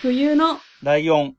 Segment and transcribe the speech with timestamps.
[0.00, 1.34] 冬のライオン。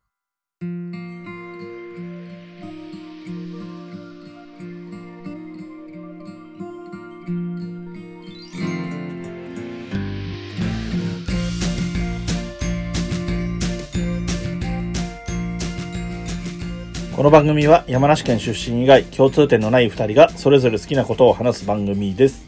[17.16, 22.46] この番組は山梨県出身以外共通点のない二人がそれぞれ好きなことを話す番組です。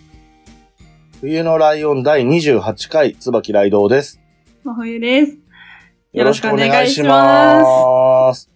[1.22, 4.20] 冬のライオン第28回、椿ライドウです。
[4.66, 5.51] 真冬です。
[6.14, 8.50] よろしくお願いします。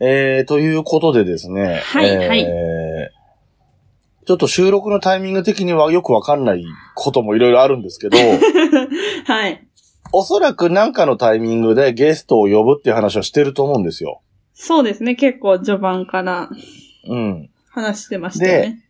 [0.00, 1.80] えー、ということでですね。
[1.84, 2.46] はいえーはい
[4.26, 6.64] ちょっと収録のタイミング的にはよくわかんない
[6.96, 8.18] こともいろいろあるんですけど、
[9.24, 9.64] はい。
[10.12, 14.22] おそらくなんかのタイミングでゲストを呼ぶっていう話をしてると思うんですよ。
[14.52, 15.14] そうですね。
[15.14, 16.50] 結構序盤から
[17.06, 17.50] うん。
[17.70, 18.85] 話してましたよね。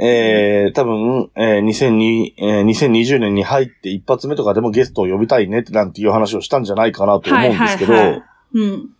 [0.00, 8.22] えー、多分、えー2002えー2020年に入って一発目とかでもゲストを呼びたいねってなんていう話をしたんじゃないかなと思うんですけど、はいはいはい
[8.54, 8.90] うん。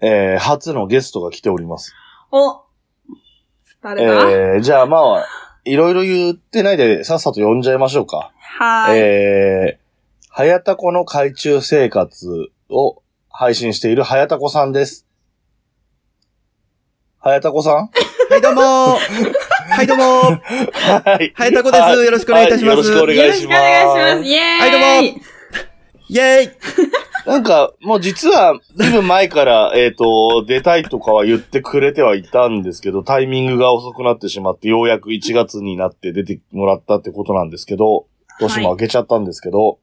[0.00, 1.94] えー初のゲストが来ております。
[2.32, 2.62] お
[3.82, 5.26] 誰だ、えー、じゃあまあ、
[5.64, 8.32] いろいろ言ってないでさっさと呼んじゃいましょうか。
[8.38, 8.98] はーい。
[8.98, 15.06] えー、はやたこの海中生活を配信しているはやたこさんです。
[17.18, 17.90] はやたこさん？
[18.30, 18.62] はい、どうも。
[18.62, 18.64] ー
[19.74, 20.04] はい、どうも。
[20.04, 21.32] ーはい。
[21.34, 22.04] はやたこです。
[22.04, 22.88] よろしくお願いいたします。
[22.92, 23.34] はよろしくお願いします。
[23.34, 24.28] よろしくお願いします。
[24.28, 24.60] イェーイ。
[24.60, 24.86] はいどうも。
[26.08, 26.50] イェーイ。
[27.26, 38.06] なんか、もう実は、ずいぶん前から、 えっ、と、出たいとかは言ってくれてはいたんですけど、タイミングが遅くなってしまって、ようやく1月になって出てもらったってことなんですけど、
[38.38, 39.80] 年も明けちゃったんですけど、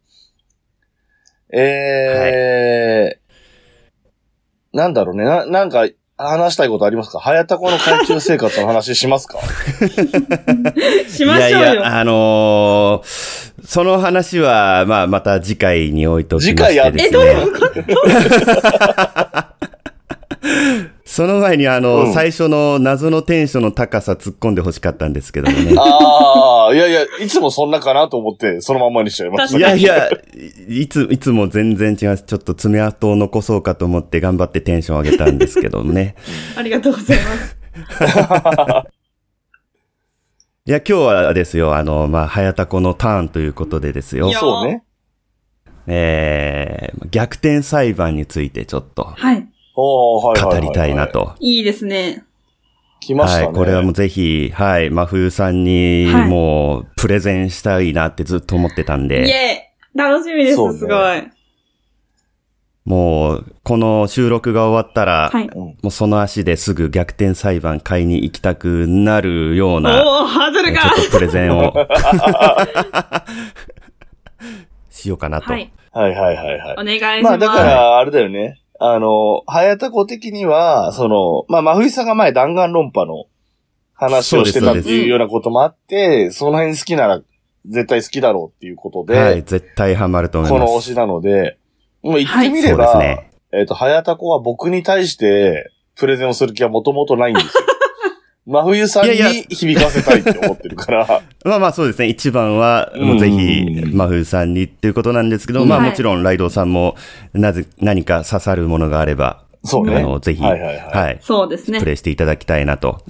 [1.52, 7.20] えー、なんだろうね、な、なんか、話したいことありますか？
[7.20, 9.38] 早田子の海中生活の話しますか？
[11.10, 11.58] しましょうよ。
[11.60, 17.08] いやいや、あのー、その話は、まあ、また次回に置いときましてですね。
[17.10, 17.74] え、どういうこと？
[21.08, 25.74] その前に、あの、うん最初の謎のテンションの高さ突っ込んで欲しかったんですけどもね。
[25.80, 29.58] ああ、いやいや、いつもそんなかなと思って、そのままにしちゃいました。
[29.58, 30.10] いやいや、
[30.68, 32.24] いいつ、いつも全然違います。
[32.24, 36.16] ちょっと爪痕を残そうかと思って頑張ってテンション上げたんですけどもね。
[36.58, 37.58] ありがとうございます。
[40.66, 44.32] いや、今日はですよ、あの、まあ、早田子のターンということでですよい。
[44.32, 44.84] やそうね。
[45.90, 49.48] えー、逆転裁判についてちょっとはい。
[49.78, 51.08] 語りたいな。
[51.08, 51.36] と。
[51.40, 52.24] いいですね。
[53.00, 53.46] 来ましたね。
[53.48, 59.28] はい、これはもうぜひ、はい、真冬さんにはいもうプレゼンしたいなってずっと思ってたんイェで、ー
[59.96, 61.24] イ楽しみです、ねすごい。
[62.86, 65.48] もう、この収録が終わったら、はい。
[65.48, 71.74] うんもうその足ですぐ逆転裁判買いに行きたくなるような、おー、ハードルがちょっとプレゼンを
[74.90, 75.52] しようかなと。
[75.52, 75.72] はい。
[75.92, 76.84] はいはいはいはいお。
[76.84, 77.24] 願いします。
[77.24, 78.62] まあだから、あれだよね。
[78.80, 83.26] あの、早田子的には、その、まあ、真冬さんが前弾丸論破の
[83.94, 87.22] 話をしてたっていうようなこともあって、その辺好きなら
[87.66, 90.90] 絶対好きだろうっていうことで、はい、絶対ハマると思いこのます。
[90.90, 91.58] 推しなので、
[92.04, 93.32] もう言ってみれば、すね。
[93.52, 97.52] えっ、と、早田子は僕に対してプレゼンをする気はもともとないんですよ。
[98.48, 101.06] 真冬さんにいやいや響かせたいって思ってるから、
[101.44, 102.08] まあまあそうですね。
[102.08, 106.96] 一番は、もうぜひう、ん真冬さんにっていうことなんですけど、まあもちろんライドウさんも、
[107.34, 109.98] なぜ、何か刺さるものがあれば、そうね。
[109.98, 111.86] あの、ぜひ、はいはいはいはい、そうですねプ。
[111.86, 113.02] レイしていただきたいなと。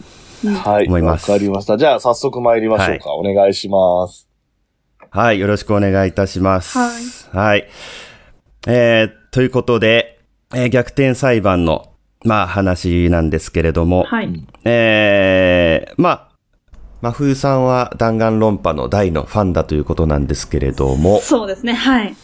[0.64, 0.88] はい。
[0.88, 1.78] 思いますわかりました。
[1.78, 3.14] じゃあ早速参りましょうか。
[3.14, 4.28] お願いします。
[5.12, 7.30] はい、よろしくお願いいたします。
[7.32, 7.68] はい。
[8.68, 10.20] えー、ということで、
[10.56, 11.94] えー逆転裁判の、
[12.28, 14.44] まあ話なんですけれども、はい。
[14.66, 16.28] えー、まあ、
[17.02, 21.74] 真冬さんは弾丸論破の大のファンだということなんですけれども、そうですね。
[21.74, 22.16] はい。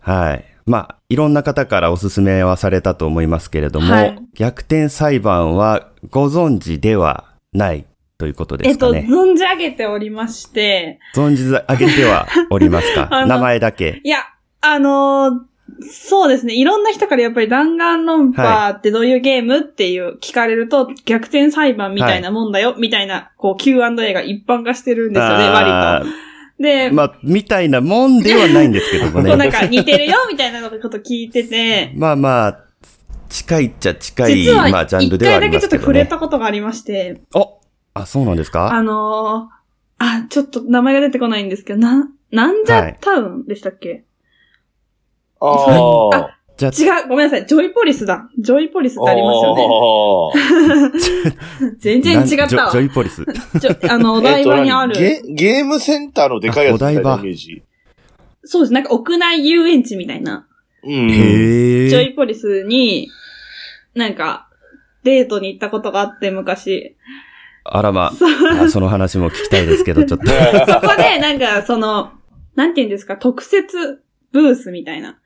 [0.00, 0.44] はい。
[0.64, 7.86] まあ、いろんな方からお勧めはされたと思いますけれども、はい逆転裁判はご存知ではない
[8.18, 9.06] ということでえっと、すかね。
[9.08, 13.08] 存じ上げておりまして、存じ上げてはおりますか？
[13.26, 14.00] 名前だけ。
[14.04, 14.18] いや、
[14.60, 15.32] あのー
[15.80, 16.54] そうですね。
[16.54, 26.62] いろんな人からやっぱり弾丸論破ってどういうゲームっていう聞かれると、逆転裁判みたいなもんだよ、みたいな、こう Q&A が一般化してるんですよね、割と。
[26.62, 29.50] で、まあ、みたいなもんではないんですけども こうなんね。
[29.50, 32.58] か似てるよ、みたいなのこと聞いてて、 まあまあ、
[33.28, 35.82] 近いっちゃ近い、まあ、ジャン一ルではあ回だけちょっとりますけどね。
[35.84, 37.58] 触れたことがありまして、お
[37.92, 38.72] あ、そうなんですか？
[38.72, 39.56] あのー
[39.98, 44.05] あ、ちょっと名前が出てこないんですけど、な、なんじゃタウンでしたっけ、あ
[45.40, 46.36] ああ。
[46.56, 47.46] じゃあ、違う、ごめんなさい。
[47.46, 48.30] ジョイポリスだ。
[48.38, 49.56] ジョイポリスってありますよ
[50.90, 51.76] ね。
[51.78, 52.70] 全然違ったわ。
[52.72, 53.26] ジョジョイポリス。
[53.90, 54.96] あの、 お台場にある。
[54.96, 55.34] えっと何？
[55.34, 57.62] ゲゲームセンターのでかいやつみたいなあお台場イメージ。
[58.44, 58.72] そうです。
[58.72, 60.46] なんか屋内遊園地みたいな。
[60.82, 61.08] うん。
[61.10, 63.10] ジョイポリスに、
[63.94, 64.48] なんか、
[65.04, 66.96] デートに行ったことがあって、昔。
[67.64, 70.26] あらまあ、その話も聞きたいですけど、ちょっと。
[70.72, 72.12] そこで、なんか、その、
[72.54, 74.00] なんて言うんですか、特設
[74.32, 75.18] ブースみたいな。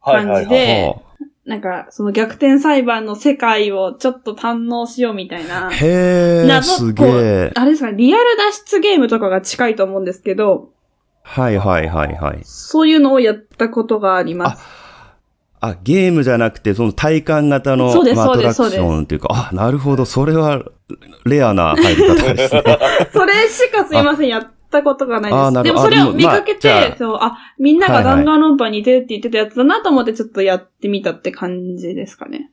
[0.00, 0.44] はいはいはい。
[0.44, 1.10] 感じでほ
[1.46, 5.72] なんか、その逆転裁判の世界をちょっと堪能しようみたいなう。
[5.72, 7.50] へえ、謎すげこえ。
[7.54, 10.70] あれですか、リアル脱出ゲームとかが近いと思うんですけど、
[11.22, 12.40] はいはいはいはい。
[12.44, 14.62] そういうのをやったことがあります。
[15.60, 20.64] あ、ゲームじゃなくて、その体感型のそうですまあアトラクシそうですョンっていうか、あ、なるほど、それは
[21.26, 22.62] レアな入り方ですね。
[23.12, 25.62] それしかすいません、やったことがないです。
[25.64, 32.50] でもそれを見かけて、まあそう、あ、みんながはいはい弾丸論破に似てるって言ってたやつだなと思ってちょっとやってみたって感じですかね。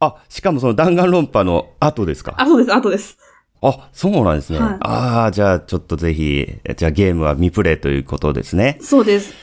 [0.00, 2.34] あ、しかもその弾丸論破の後ですか？
[2.38, 3.18] あ、そうです、後です。
[3.60, 4.60] あ、そうなんですね。
[4.60, 6.46] はいああ、じゃあちょっとぜひ、
[6.76, 8.78] じゃあゲームは未プレイということですね。
[8.80, 9.34] そうです。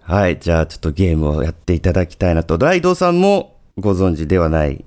[0.00, 2.58] はい、じゃあちょっとゲームをやっていただきたいなと。
[2.58, 4.84] ライドさんもご存知ではない？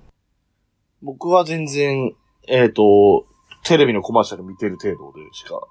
[1.01, 2.13] 僕は全然、
[2.47, 3.25] えっ、と、
[3.63, 5.61] テレビのコマーシャル見てる程度でしか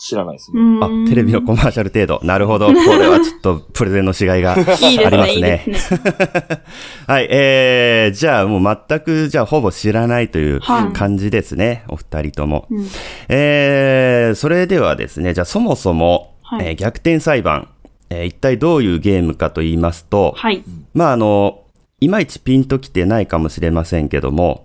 [0.00, 0.60] 知らないですね。
[0.80, 2.20] あ、テレビのコマーシャル程度。
[2.24, 2.68] なるほど。
[2.68, 5.74] これはちょっとプレゼンのしがいがありまね、すねいいで。
[5.78, 6.00] すね。
[7.06, 11.84] はい、えー、じゃあもう全く、じゃあほぼ知らないというはい感じですね。
[11.88, 12.66] お二人とも。
[12.70, 12.86] うん
[13.28, 17.68] えー、それではですね、じゃあそもそも、はいえー逆転裁判、
[18.08, 20.62] えー一体どういうゲームかと言いますと、はい。
[20.94, 21.60] まああの、
[22.00, 24.64] いまいちピンときてないかもしれませんけども、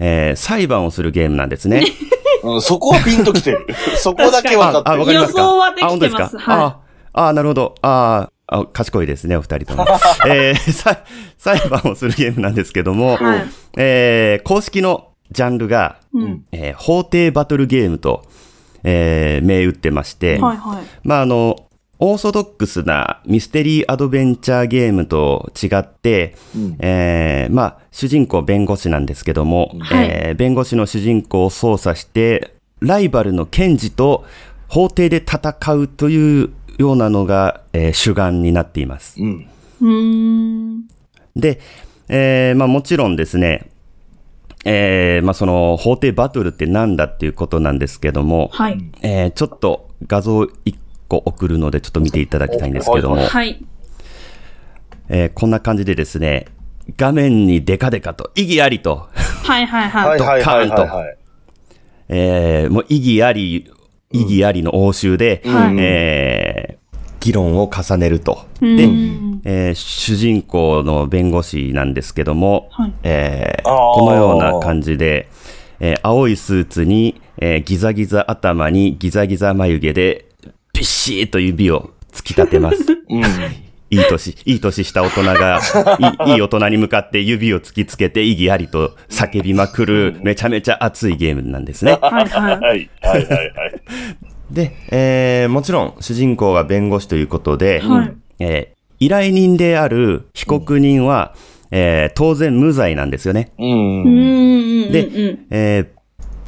[0.00, 1.84] えー裁判をするゲームなんですね。
[2.42, 3.66] うん、そこはピンときてる。
[3.98, 5.00] そこだけ分かってあ、る。
[5.00, 5.40] わかりますか？
[5.42, 6.52] 予想はできてますあ本当ですか？
[6.52, 6.76] は
[7.14, 7.74] ああ、なるほど。
[7.82, 9.86] ああ、賢いですね、お二人とも。
[10.26, 10.98] えーさ
[11.38, 13.44] 裁判をするゲームなんですけども、はい。
[13.76, 16.44] えー公式のジャンルが、うん。
[16.52, 18.22] えー法廷バトルゲームと、
[18.84, 20.84] えー銘打ってまして、はいはい。
[21.04, 21.56] まああの、
[22.04, 34.24] オーソドックスなミステリーアドベンチャーゲームと違って、うんえーまあ、主人公弁護士なんですけども、はいえー弁護士の主人公を操作して、ライバルの検事と
[34.66, 39.20] 法廷で戦うというようなのが、えー主眼になっています。
[39.80, 40.88] うん。
[41.36, 41.60] で、
[42.08, 43.70] えーまあもちろんですね、
[44.64, 48.84] えーまあその法廷バトルってなんだっていうことなんですけども、はい。
[49.02, 50.81] えーちょっと画像1
[51.12, 53.64] 個送るのでちょっと見ていただきたいんですけども、はいはい。
[55.08, 56.46] えーこんな感じでですね、
[56.96, 59.08] 画面にデカデカと、意義ありと、
[59.44, 60.20] はいはいははいい。
[60.22, 61.16] はいはいドカーンとはいはい。
[62.08, 63.70] えーもう意義あり、
[64.12, 66.82] 意義ありの応酬で、はいえー
[67.20, 68.46] 議論を重ねると。
[68.60, 75.28] うで、んえー主人公の弁護士なんですけども、はいえーこのような感じで、
[75.78, 80.26] えー青いスーツに、えーギザギザ頭にギザギザ眉毛で、
[80.82, 82.78] ビッシーと指を突き立てます。
[83.08, 83.22] うん。
[83.22, 85.60] いい年、いい年した大人が、
[86.26, 91.98] いいいい大人に向かって指を突きつけて意義ありと叫びまくる、めちゃめちゃ熱いゲームなんですね。
[92.02, 92.58] は いはい。
[92.58, 92.60] はい。
[92.60, 93.52] はいはいはい。
[94.50, 101.34] で、えーもちろん主人公が弁護士ということで、はいえー依頼人である被告人は、
[101.70, 103.52] えー当然無罪なんですよね。
[103.58, 103.64] う。
[103.64, 104.92] うんんうんうん。
[104.92, 105.86] でうんえー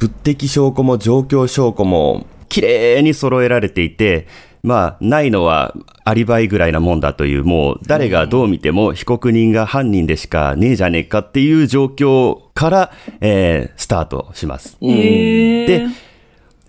[0.01, 4.27] 物的証拠も状況証拠も綺麗に揃えられていて、
[4.63, 5.75] まあ、ないのは
[6.05, 14.77] アリバイぐらいなもんだという、もう誰がどう見ても被告人が犯人でしかねえじゃねえかっていう状況から、えースタートします。
[14.79, 14.87] で、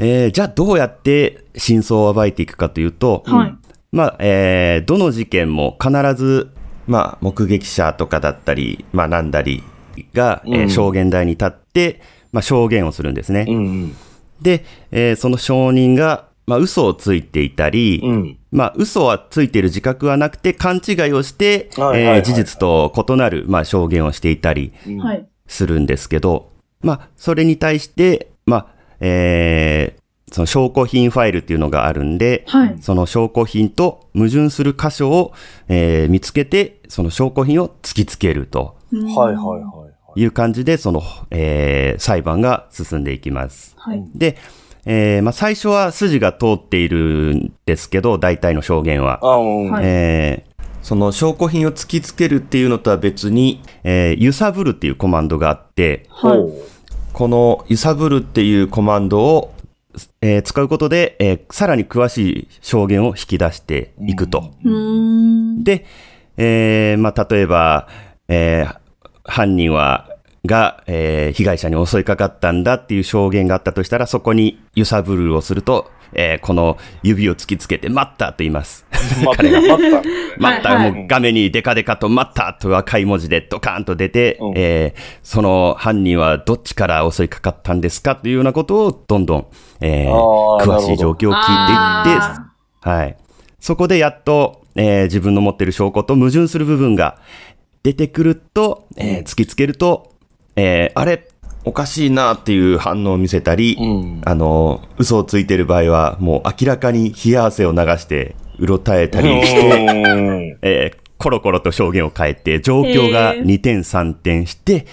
[0.01, 3.55] えーじゃあどうやって真相を暴いていくかというと、はい。
[3.93, 6.51] まあ、えーどの事件も必ず、
[6.89, 9.63] まあ、目撃者とかだったり、まあ、なんだり
[10.13, 12.01] が、えーうん証言台に立って、
[12.33, 13.47] まあ、証言をするんですね。
[13.49, 13.97] うん。
[14.41, 18.39] で、えーその証人が、まあ、嘘をついていたり、うん。
[18.53, 21.71] まあ、嘘はついている自覚はなくて、勘違いをして、
[22.23, 24.73] 事実と異なる、まあ、証言をしていたり。
[25.49, 26.51] するんですけど、
[26.83, 28.67] まあ、それに対して、まあ、
[29.01, 32.77] えーその証拠品ファイルっていうのがあるんで、はい。
[32.81, 35.33] その証拠品と矛盾する箇所を、
[35.69, 39.86] えー見つけて、その証拠品を突きつけるとはいはいはい。
[40.17, 43.75] いう感じで、その、えー裁判が進んでいきます。
[43.79, 44.05] はい。
[44.15, 44.37] で、
[44.85, 49.19] えーまあ、最初は筋が通っているんですけど、大体の証言は。
[49.23, 49.71] あ、うん。
[49.71, 56.39] はいえーその証拠品を突きつけるっていうのとは別に、えー揺さぶるっていうコマンドがあって、はい。
[56.39, 56.53] ほ
[57.13, 59.53] この揺さぶるっていうコマンドを、
[60.21, 64.53] えー使うことで、えーさらに詳しい証言を引き出していくと。
[64.65, 65.65] うーん。
[65.65, 65.87] で、
[66.37, 67.89] えーまあ、例えば、
[68.29, 68.86] えー
[69.27, 70.09] 犯人は、
[70.45, 78.87] が、えー被害者に襲いかかったんだっていう証言があったとしたら、そこに揺さぶるをすると、えーこの指を突きつけて、待ったと言います。
[79.25, 80.03] 待った、待った。
[80.39, 89.47] 待った、もう画面にデカデカと待ったと赤い文字でドカーンと出て、うんえーその犯人はどっちから襲いかかったんですかというようなことをどんどん、
[89.81, 91.45] えー詳しい状況を聞い
[92.05, 93.17] ていってあ、はい。
[93.59, 97.19] そこでやっと、えー自分の持っている証拠と矛盾する部分が
[97.87, 100.13] 出てくると、えー突きつけると、
[100.57, 101.29] えーあれ
[101.65, 104.21] おかしいなっていう反応を見せたり、うん。
[104.25, 113.45] あの、嘘をついてる場合は、もう明らかに冷や汗を流して、うろたえたりして、うんえーコロコロと証言を変えて、状況がへー。
[113.45, 114.87] 2点3点して、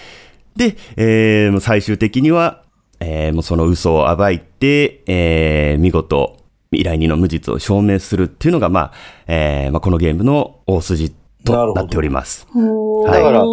[0.56, 2.62] で、えー最終的には、
[3.00, 6.38] えーもうその嘘を暴いて、えー見事、
[6.72, 8.94] 依頼人の無実を証明するっていうのが、まあ、
[9.28, 12.48] えーまあ、このゲームの大筋となっております。
[12.52, 13.44] ほーだから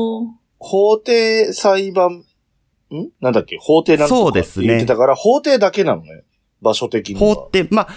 [0.58, 2.24] 法廷裁判、
[2.92, 3.08] ん？
[3.20, 3.56] なんだっけ？
[3.60, 6.22] 法廷なんとかそうですねって言ってたから、法廷だけなのね。
[6.62, 7.20] 場所的には。
[7.20, 7.88] 法廷、まあ、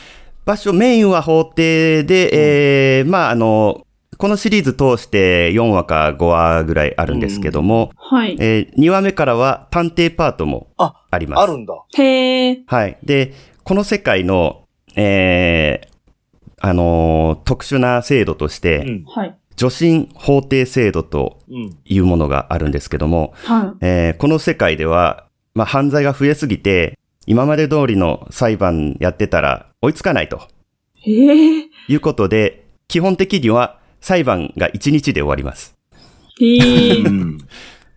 [0.46, 3.86] 場所、メインは法廷で、えーまあ、あの、
[4.18, 8.38] このシリーズ通して4話か5話ぐらいあるんですけども、はい。
[8.40, 11.40] え2話目からは探偵パートもあ、あります。
[11.42, 11.74] あるんだ。
[11.98, 12.60] へえ。
[12.68, 12.98] はい。
[13.04, 13.34] で、
[13.64, 14.64] この世界の、
[14.96, 15.94] えー
[16.66, 19.04] あのー特殊な制度として、うん。
[19.06, 19.38] はい。
[19.56, 21.78] 助審法廷制度とうん。
[21.86, 30.48] いうものがあるんですけども、はえーこの世界では、まあ、犯罪が増えすぎて、今まで通りの裁判やってたら追いつかないと
[31.06, 31.12] え。
[31.88, 35.76] いうことで、基本的には裁判が1日で終わります。
[36.40, 37.10] へえ う。
[37.10, 37.38] ん。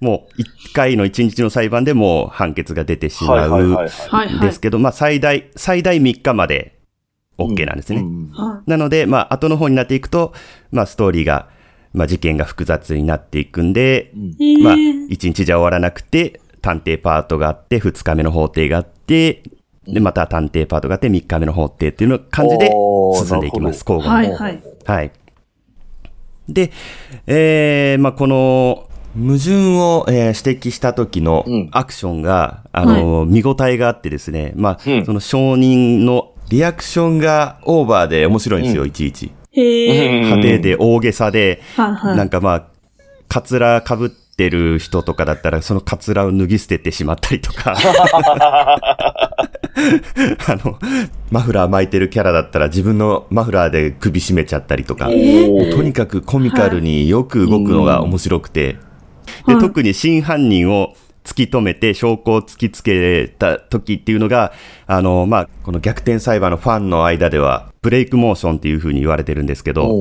[0.00, 3.88] もう1回の1日の裁判でもう判決が出てしまういはい。
[3.88, 4.40] はいはい。
[4.40, 6.75] ですけど、まあ最大、最大3日まで
[7.38, 8.00] OK なんですね。
[8.00, 10.32] うんはなので、まあ、後の方になっていくと、
[10.70, 11.48] まあ、ストーリーが、
[11.92, 14.12] まあ、事件が複雑になっていくんで。
[14.62, 19.42] まあ、1日じゃ終わらなくて、探偵パートがあって、2日目の法廷があって、
[19.86, 22.70] で、また探偵パートがあって、3日目の法廷っていうの感じで
[23.14, 24.32] 進んでいきます、交互に。
[24.32, 24.62] はいはい。
[24.84, 25.12] はい。
[26.48, 26.72] で、
[27.26, 39.32] えー、まあ、この、矛盾を、えー指摘した時のうんアクションが、あの、見応えがあってですね、まあ、うんその証人のリアクションがオーバーで面白いんですよ、いちいち。
[39.52, 40.20] へえ。
[40.20, 41.60] 派手で大げさで。
[41.76, 42.66] なんかまあ、
[43.28, 48.76] カツラ被ってる人とかだったら、そのカツラを脱ぎ捨ててしまったりとか、 あ
[50.64, 50.78] の、
[51.30, 55.74] マフラー巻いてるキャラだったら自分のマフラーで首絞めちゃったりとか、おー。
[55.74, 58.76] とにかくコミカルによく動くのが面白くて、
[59.44, 59.56] はい。
[59.56, 60.94] で、特に真犯人を
[61.26, 64.52] 突き止めて証拠を突きつけた時っていうのが、
[64.86, 69.92] あの、まあ、この逆転裁判のファンの間では、ブレイクモーションっていう風に言われてるんですけど。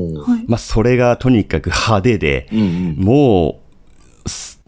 [0.48, 2.96] まあ、それがとにかく派手で、うんうん。
[3.04, 3.65] もう、す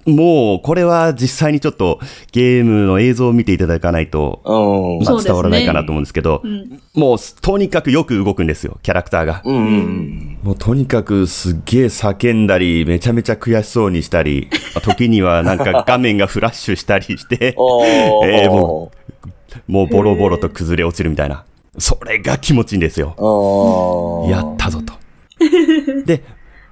[0.08, 2.00] もう、これは実際にちょっと
[2.32, 5.06] ゲームの映像を見ていただかないと、うん。
[5.06, 6.82] まあ、伝わらないかなと思うんですけど、うん。
[6.94, 9.42] もう、とにかくよく動くんですよ、キャラクターが。
[9.46, 14.48] うんうんもうとにかくすっげえ叫んだり、めちゃめちゃ悔しそうにしたり、
[14.82, 17.38] 時にはなんか画面がフラッシュしたりして、
[18.24, 18.92] えーも
[19.68, 21.44] もうボロボロと崩れ落ちるみたいな。
[21.80, 23.16] それが気持ちいいんですよ。
[24.30, 24.94] やったぞと。
[26.06, 26.24] で、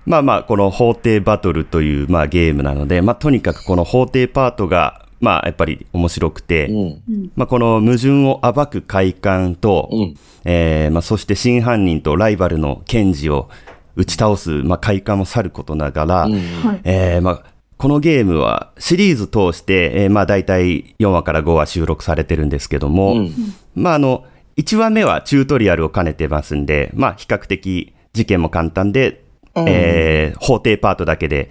[0.06, 7.32] まあまあ、この法廷バトルという、まあ、ゲームなので、まあ、とにかくこの法廷パートが、まあ、やっぱり面白くて、うん。
[7.36, 13.50] まあ、この矛盾を暴く快感と、うんえーまあ、そして真犯人とライバルの検事を
[13.96, 16.82] 打ち倒す、まあ、快感もさることながら、うんはい。
[16.84, 17.44] えーまあ、
[17.78, 23.34] このゲームはシリーズ通して、えーまあ、大体4話から5話収録されてるんですけども、うん
[23.74, 24.26] まあ、あの、
[24.58, 29.25] 1話目はチュートリアルを兼ねてますんで、まあ、比較的事件も簡単で、
[29.68, 31.50] えー法廷パートだけで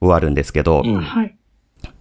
[0.00, 1.00] 終わるんですけど、うん。
[1.00, 1.36] はい。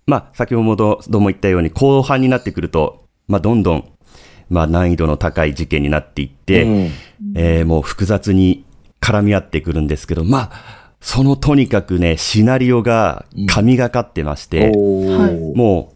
[0.06, 3.92] まあ、先ほども言ったように、後半になってくると、まあ、どんどん、
[4.50, 6.92] まあ、難易度の高い事件になっていって、うん。
[7.36, 8.66] えーもう複雑に
[9.02, 15.56] 絡み合ってくるんですけど、まあ、そのとにかくね、シナリオが神がかってまして、おーはい。
[15.56, 15.94] も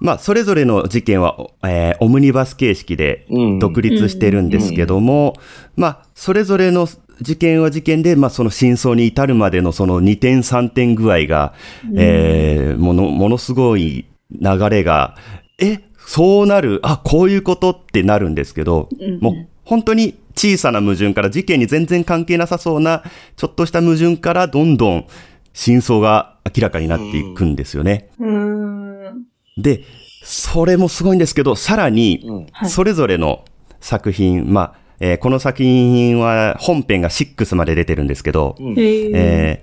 [0.00, 3.58] う、まあ、それぞれの事件は、えーオムニバス形式でうん。
[3.58, 5.34] 独立してるんですけども、
[5.76, 6.88] まあ、それぞれの
[7.20, 11.54] 事件は事件で、まあ、その真相に至るまでのその2点3点具合が、
[11.96, 15.16] えーもの、ものすごい流れが、
[15.60, 23.04] え、そうなる、あ、こういうことってなるんですけど、うんもう本当に小さな矛盾から事件に全然関係なさそうな、
[23.36, 25.06] ちょっとした矛盾からどんどん
[25.52, 28.10] 真相が明らかになっていくんですよね。
[28.18, 29.24] うーん。
[29.56, 29.84] で、
[30.24, 32.24] それもすごいんですけど、さらに
[32.66, 33.44] それぞれの
[33.80, 39.10] 作品、まあ、えーこの作品は本編が6まで出てるんですけど、うんへえ。
[39.12, 39.62] え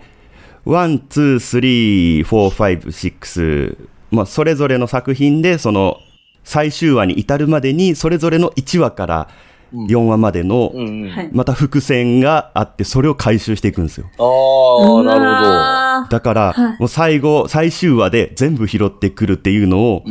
[0.66, 5.98] ー、1、2、3、4、5、6、まあ、それぞれの作品で、その、
[6.44, 9.30] 最終話に至るまでに、それぞれの1話から、
[9.74, 10.74] 4話までの。
[11.32, 14.10] また伏線があって、それを回収していくんですよ。
[14.18, 20.04] あー、なるなだから、はいもう最後、最終話で全部拾ってくるっていうのを。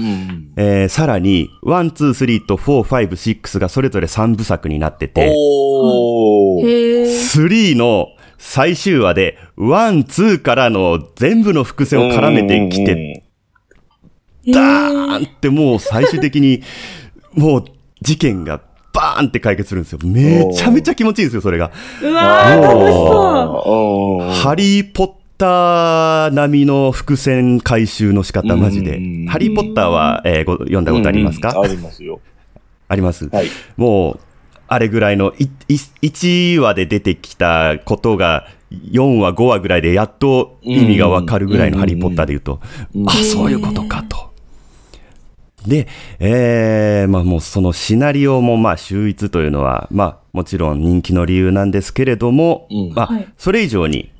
[0.57, 6.69] えーさらに、1、2、3と4、5、6がそれぞれ3部作になってて、おー。
[6.69, 7.05] へえ。
[7.05, 13.25] 3の最終話で、1、2からの全部の伏線を絡めてきて、
[14.47, 16.62] ダーンってもう最終的に、
[17.35, 17.65] もう
[18.00, 18.61] 事件が
[18.99, 20.00] バーンって解決するんですよ。
[20.02, 21.71] めちゃめちゃ気持ちいいんですよ、それが。
[22.02, 24.31] うわー、楽しそうん。
[24.33, 29.26] ハリー・ポッター並みの伏線回収の仕方、マジでうん。
[29.26, 32.21] ハリー・ポッターは、えーご読んだことありますか、うんありますよ。
[32.88, 33.28] あります？
[33.28, 33.47] はい。
[33.76, 34.21] もう、
[34.67, 42.61] あれぐらいの、いい1話で出てきたことが、4話、5話ぐらいでやっと意味がわかるぐらいのうんハリー・ポッターで言うと、
[42.95, 44.28] うんあ、そういうことかと。
[45.67, 45.87] で、
[46.21, 54.12] えー、まあもうそのシナリオもまあ秀逸というのは、まあもちろん人気の理由なんですけれども、うんまあはいそれ以上に、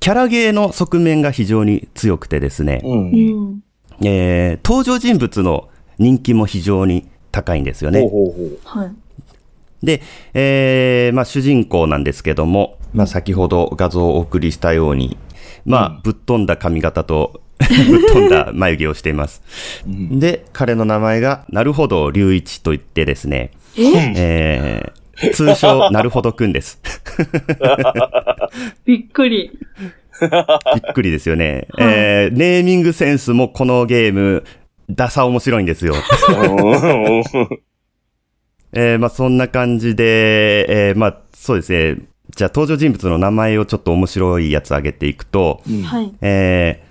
[0.00, 2.94] キャラゲーの側面が非常に強くてですね、う。
[2.94, 3.62] んん。
[4.04, 8.00] えー登場人物の人気も非常に高いんですよね。
[8.00, 8.58] ほうほうほう。
[8.64, 8.94] はい。
[9.82, 10.02] で、
[10.34, 15.16] えーまあ、主人公なんですけども、まあ、先ほど画像をお送りしたように、
[15.64, 17.40] まあ、ぶっ飛んだ髪型と、
[18.12, 19.42] 飛んだ眉毛をしています。
[19.86, 24.92] で、彼の名前が、なるほど隆一と言ってですね、え？
[24.92, 26.78] ー通称、なるほどくんです。
[28.84, 29.50] びっくり。
[30.20, 31.68] びっくりですよね。
[31.78, 34.44] えーネーミングセンスもこのゲーム、
[34.90, 35.94] ダサ面白いんですよ。
[35.94, 37.22] うん
[38.72, 41.96] えーまあそんな感じで、えーまあそうですね。
[42.36, 46.12] じゃあ登場人物の名前をちょっと面白いやつ挙げていくと、はい。
[46.20, 46.85] えー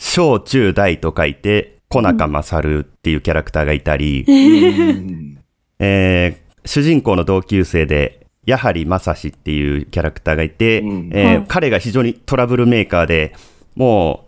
[0.00, 5.38] 小中大と書いて、小中勝っていうキャラクターがいたり、うん。
[5.78, 6.50] えー。
[6.64, 11.10] 主人公の同級生で、やはり正志っていうキャラクターがいて、うん。
[11.12, 11.44] えーはい。
[11.46, 13.34] 彼が非常にトラブルメーカーで、
[13.76, 14.26] も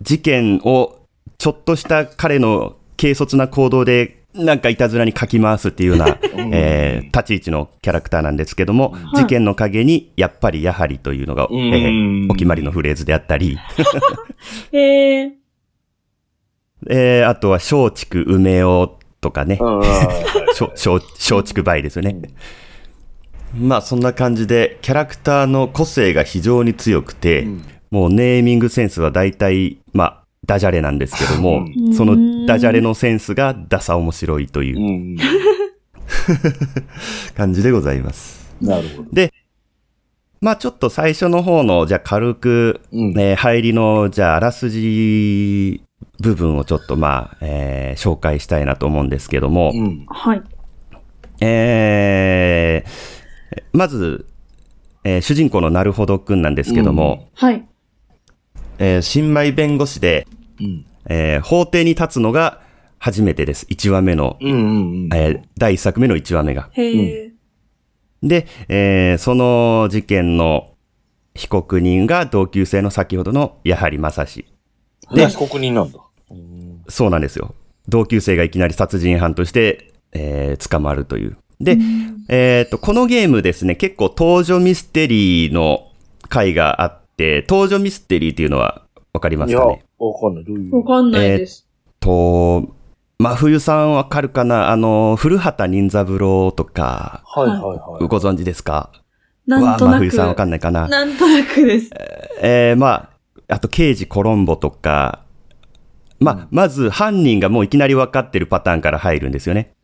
[0.00, 1.00] う事件を
[1.36, 6.18] ちょっとした彼の軽率な行動で、なんかいたずらにかき回すっていうような、
[6.52, 13.58] えー立ち位置のキャラクターなんですけども、事件の陰にやっぱりやはりというのが、えーうんお決まりのフレーズであったり、
[14.72, 15.32] へえ。
[16.88, 18.88] えーあとは松竹梅雄
[19.20, 19.58] とかね、
[20.58, 21.00] 松
[21.44, 22.16] 竹梅ですよね。
[23.58, 27.48] まあそんな感じでキャラクターの個性が非常に強くて、
[27.90, 35.16] もうネーミングセンスは大体、まあダジャレなんですけども、うんそのダジャレのセンスがダサ面白いといううん
[37.36, 38.48] 感じでございます。
[38.60, 39.08] なるほど。
[40.40, 45.82] まあちょっと最初の方の、じゃあ軽く、うんえー入りの、じゃああらすじ
[46.20, 50.06] 部分をちょっとまあ、えー紹介したいなと思うんですけども、うん。
[50.08, 50.42] はい。
[51.40, 53.18] えー
[53.72, 54.26] まず、
[55.04, 57.66] えー主人公のなるほどくんなんですけども、はい。
[58.78, 60.26] えー新米弁護士で、
[60.60, 60.86] うん。
[61.08, 62.60] えー法廷に立つのが
[62.98, 63.66] 初めてです。
[63.70, 65.08] 1話目の、うんうんうん。
[65.14, 66.70] えー第1作目の1話目が。
[68.22, 70.70] で、えーその事件の
[71.34, 74.46] 被告人が同級生の先ほどのやはり正志。
[75.14, 75.98] で、被告人なんだ。
[76.88, 77.54] そうなんですよ。
[77.86, 81.36] 同級生がいきなり殺人犯として、えー捕まるという。
[81.60, 81.76] で、
[82.28, 85.88] えっと、このゲームですね、結構登場ミステリーの
[86.28, 88.82] 回があって、登場ミステリーっていうのは
[89.18, 89.82] わかりまいや、わすかね
[90.20, 90.44] かんない。
[90.44, 90.76] どういう？
[90.76, 91.66] わかんないです。
[91.98, 92.68] と、
[93.18, 94.70] 真冬さんわかるかな？
[94.70, 98.06] あの、古畑任三郎とか、はいはいはい。
[98.06, 98.92] ご存知ですか？
[99.44, 100.04] なんとなく。
[100.04, 100.86] 真冬さんわかんないかな？
[100.86, 101.90] なんとなくです。
[102.40, 103.10] えー、ま
[103.48, 105.24] あ、あと、刑事コロンボとか、
[106.20, 109.74] まあ、まず犯人がもういきなり分かってるパターンから入るんですよね。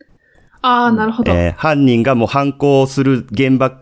[0.63, 1.33] ああ、なるほど。
[1.33, 3.81] えー犯人がもう犯行する現場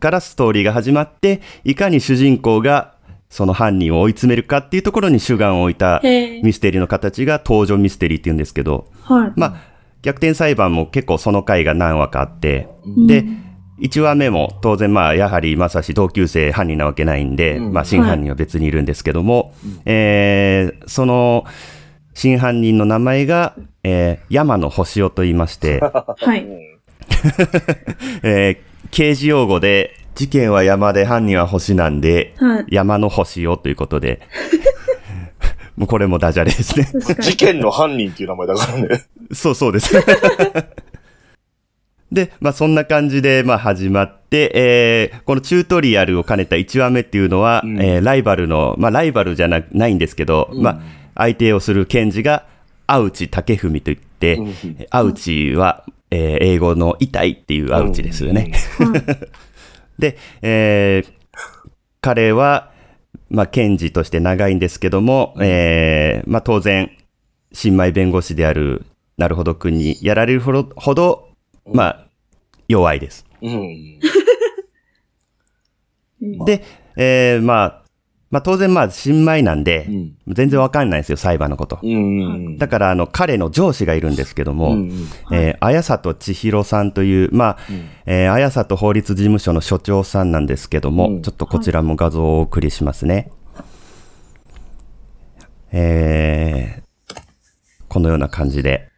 [0.00, 2.97] からストーリーが始まって、いかに主人公が
[3.30, 6.00] その犯人を追い詰めるかっていうところに主眼を置いた
[6.42, 9.32] ミステリーの形が登場ミステリーって言うんですけど、はい。
[9.36, 9.56] まあ、
[10.02, 12.68] 逆転裁判も結構その回が何話かあって、
[13.06, 13.24] で、
[13.80, 21.44] 1話目も当然まあ、やはりまさし同級生犯人なわけないんで、まあ、真犯人は別にいるんですけども、えーその、
[22.14, 26.46] 真犯人の名前が、えー山野星夫と言いまして、はい。
[28.22, 28.58] えー
[28.90, 34.20] 刑事用語で、事件は山で犯人は星なんで、はい山の星をということで、
[35.76, 36.86] もうこれもダジャレですね。
[36.92, 37.22] 確かに。
[37.22, 38.88] 事件の犯人っていう名前だからね。
[39.32, 39.94] そうそうです。
[42.10, 50.80] で、まあそんな感じで、まあ始まって、えーこのチュートリアルを兼ねた1話目っていうのは、うんえーライバルの、まあライバルじゃなないんですけど、まあ
[51.14, 52.42] 相手をする検事が、
[52.88, 54.54] 青内武文といって、うん
[54.90, 58.50] 青内は、えー英語の痛いっていうアウチですよね。
[59.98, 61.18] で、えー
[62.00, 62.72] 彼は、
[63.28, 66.90] まあ、検事として長いんですけども、えーまあ、当然、
[67.52, 71.28] 新米弁護士である、なるほど君にやられるほど、ほど
[71.66, 72.06] まあ、
[72.68, 73.26] 弱いです。
[73.42, 73.98] うん。
[76.46, 76.62] で、
[76.96, 77.82] えーまあ、
[78.30, 81.78] まあ、当然まあ、新米なんで、うん全然わかんないんですよ、裁判のこと。
[81.82, 82.58] うん。
[82.58, 87.58] だから、あの、彼の上司がいるんですけども、うんえー、綾里千尋さんという、まあ、
[88.04, 93.30] えー、綾里法律事務所の所長さんなんですけども、うんちょっとこちらも画像をお送りしますね。
[95.72, 97.22] えー、
[97.88, 98.90] このような感じで、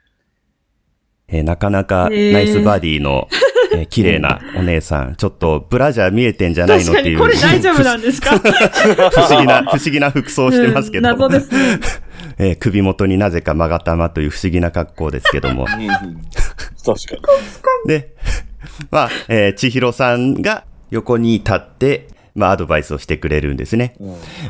[1.28, 3.28] えーなかなかナイスバディの、
[3.72, 7.18] えー綺麗なお姉さん、ちょっとブラジャー見えてんじゃないのっていう。
[7.18, 8.38] これ大丈夫なんですか？
[8.38, 11.78] 不思議な、不思議な服装をしてますけど、うん謎ですね。
[12.38, 15.64] えー首元になぜか勾玉という不思議な格好ですけども。
[15.64, 15.68] うん。
[15.88, 17.16] 確か
[17.84, 17.88] に。
[17.88, 18.14] で、
[18.90, 23.94] まあ、えー千尋さんが横に立って、まあ、アドバイスをしてくれるんですね。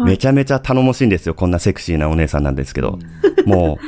[0.04, 1.34] めちゃめちゃ頼もしいんですよ。
[1.34, 2.98] こんなセクシーなお姉さんなんですけど。
[3.46, 3.78] も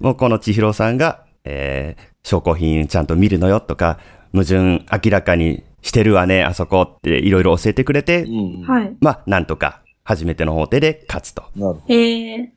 [0.00, 3.98] う、もうこの千尋さんが、えー証拠品ちゃんと見るのよとか、
[4.32, 8.62] 矛盾明らかにしてるわね、あそこっていろいろ教えてくれて、うん。
[8.62, 8.96] はい。
[9.00, 11.42] まあ、なんとか、初めての法廷で勝つと。
[11.54, 12.52] なるほええ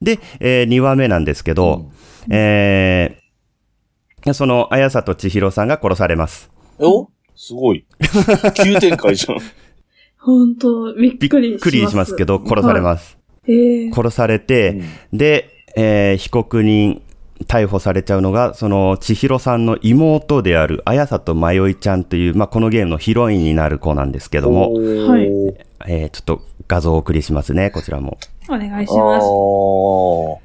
[0.00, 1.90] で、え2話目なんですけど、
[2.30, 6.50] えーその、綾里千尋さんが殺されます。
[6.78, 7.00] ど。
[7.00, 7.10] お？
[7.34, 7.86] すごい。
[8.54, 9.38] 急展開じゃん。
[10.18, 11.62] 本当びっびっくりします。
[11.62, 13.10] くりしますけど、殺されます。
[13.10, 13.18] す。
[13.46, 17.02] ええ殺されて、で、えー被告人、
[17.46, 25.26] 逮捕されちゃうのが、その、千尋さんの妹である、綾里まよいちゃんという、まあ、このゲームのヒロインになる子なんですけども、はい
[25.86, 28.18] えーちょっと画像をお送りしますね、こちらも。
[28.48, 29.26] お願いしあます。
[29.26, 30.36] ー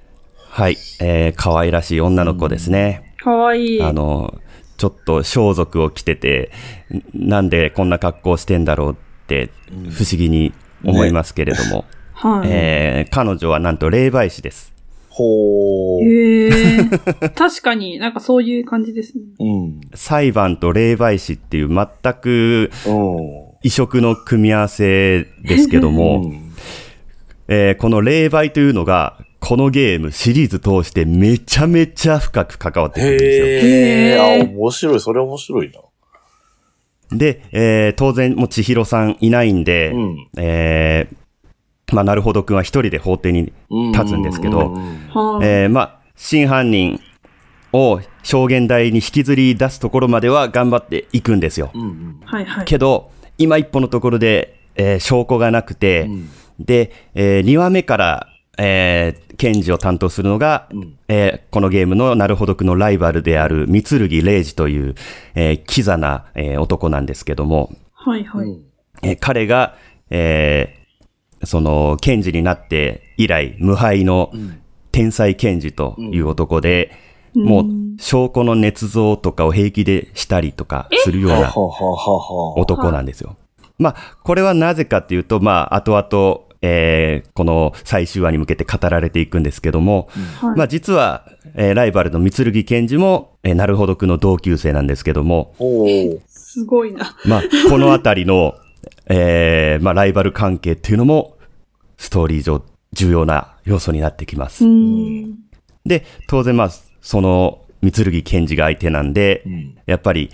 [0.50, 3.14] はい、えー可愛らしい女の子ですね。
[3.22, 3.82] かわいい。
[3.82, 4.36] あの、
[4.78, 6.52] ちょっと装束を着てて、
[6.94, 8.96] んなんでこんな格好してんだろうっ
[9.28, 9.50] て、
[9.90, 10.54] 不思議に
[10.86, 12.50] 思いますけれども、はい。
[12.50, 14.73] えー彼女はなんと霊媒師です。
[15.16, 16.04] ほー。
[16.06, 17.30] へえ。
[17.36, 19.24] 確かになんかそういう感じですね。
[19.40, 19.82] うん。
[19.94, 23.54] 裁判と霊媒師っていう全くうん。
[23.62, 26.32] 異色の組み合わせですけども、
[27.48, 33.46] えーこの霊媒というのが、このゲームシリーズ通してめちゃめちゃ深く関わってくるんですよ。
[33.46, 33.62] へー。
[33.62, 35.00] へーあ、面白い。
[35.00, 35.72] それ面白い
[37.12, 37.18] な。
[37.18, 41.16] で、えー当然もう千尋さんいないんで、うんえー
[41.94, 43.54] まあ、なるほどくんは一人で法廷に
[43.94, 44.74] 立つんですけど。
[45.44, 47.00] えーまあ、真犯人
[47.74, 51.72] を証言台に引きずり出すところまでは頑張っていくんですよ。
[52.66, 56.10] けど、今一歩のところで、えー証拠がなくて、
[56.60, 58.28] で、え2話目から、
[58.58, 60.94] えー検事を担当するのが、ん。
[61.08, 64.96] えーこのゲームのなるほどくのライバルである三剣礼二という、
[65.36, 68.58] えーキザな、えー男なんですけども、はいはい。
[69.02, 69.76] えー彼が、
[70.10, 70.83] えー
[71.46, 74.32] その、検事になって以来、無敗の
[74.92, 76.92] 天才検事という男で、
[77.36, 77.66] もう、
[78.00, 81.54] 証拠の捏造とかを平気でしたりとかするような。
[81.56, 83.36] 男なんですよ。
[83.80, 90.08] まあ、これはなぜかっていうと、まあ、後々、えーこの最終話に向けて語られていくんですけども、
[90.40, 91.26] はいまあ、実は、
[91.56, 95.54] えーライバルの三剣検事も、えーなるほどくの同級生なんですけども。
[96.28, 97.18] すごいな。
[97.26, 98.56] まあ、このあたりの、
[99.08, 101.33] えーまあ、ライバル関係っていうのも、
[102.04, 102.62] ストーリー上
[102.92, 104.66] 重要な要素になってきます。
[104.66, 105.36] うん。
[105.86, 106.70] で、当然まあ、
[107.02, 110.30] その、三剣検事が相手なんで、んやっぱり、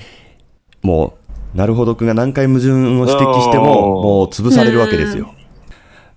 [0.82, 1.13] も
[1.53, 5.32] う、なるほどくんが何回矛盾を指摘しても、もう潰されるわけですよ。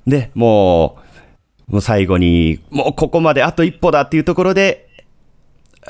[0.06, 0.96] で、も
[1.68, 4.88] う、もう最後に、もうここまであと一歩だっていうところで、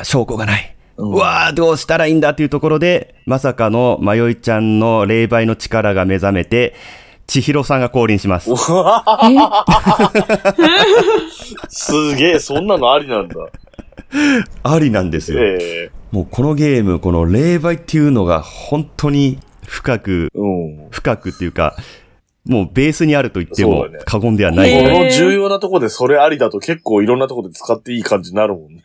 [0.03, 0.75] 証拠がない。
[0.97, 6.75] うわあ、どうしたらいいんだっていうところで、まさかのまよいちゃんの霊媒の力が目覚めて、
[7.27, 8.51] 千尋さんが降臨します。
[11.69, 13.35] すげえ、そんなのありなんだ。
[14.63, 15.41] ありなんですよ。
[15.43, 20.47] えもうこのゲーム、この霊媒っていうのが本当に深く、えう
[20.87, 20.89] ん。
[20.91, 21.75] 深くっていうか、
[22.45, 24.71] もうベースにあると言っても過言ではない。
[24.71, 28.83] へーこの重要なとこでそれありだと結構いろんなとこで使っていい感じになるもんね。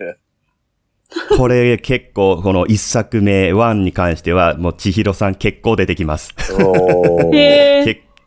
[1.37, 6.35] これ結構、この一作目、ワンに関しては、もう千尋さん結構出てきます。
[6.59, 7.31] お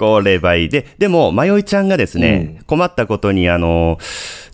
[0.05, 0.41] ーへえ。
[0.41, 0.87] 結構霊媒で。
[0.99, 3.99] でも、まよいちゃんがですね、困ったことに、あの、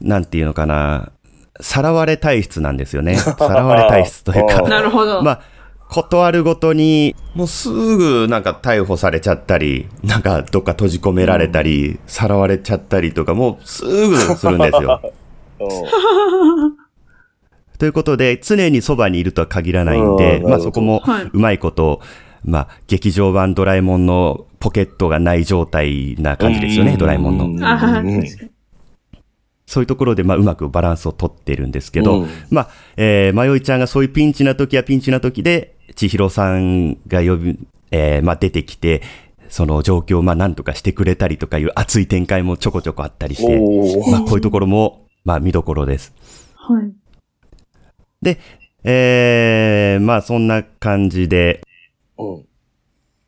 [0.00, 1.12] なんていうのかな、
[1.60, 3.16] さらわれ体質なんですよね。
[3.16, 4.62] さらわれ体質というあか。
[4.68, 5.22] なるほど。
[5.24, 5.40] まあ、
[5.88, 15.00] 断るごとに、もうすぐなんか逮捕されちゃったり、なんかどっか閉じ込められたり、さらわれちゃったりとか、もうすぐするんですよ。
[15.60, 16.86] うん
[17.78, 22.00] ということで、常にそばにいるとは限らないんで、うんまあそこもはいうまいこと、
[22.42, 27.66] まあ劇場版ドラえもんのポケットがない状態な感じですよね、ドラえもんの。
[29.66, 32.28] そういうところで、まあ、うまくバランスをとってるんですけど、うん。
[32.50, 37.58] まあ、えー、まよいちゃんがそういうピンチな時はピンチな時で、千尋さんが呼び、
[37.90, 39.02] えー、まあ、出てきて、
[39.48, 46.14] その状況を、まあ、なんとかしてくれたりとかいう熱い展開もちょこちょこあったりして、まあ、こういうところも、まあ、見どころです。
[46.54, 46.92] はい。
[48.22, 48.38] で、
[48.84, 51.60] えー、まあ、そんな感じで、
[52.18, 52.44] うん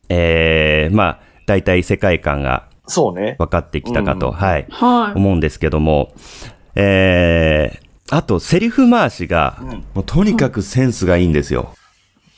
[0.08, 3.36] えー、まあ、大体世界観がそうね。
[3.38, 5.18] 分かってきたかと、うんはい、はい。
[5.18, 6.12] 思うんですけども、
[6.74, 9.58] えー、あと、セリフ回しが、
[9.94, 11.74] もうとにかくセンスがいいんですよ。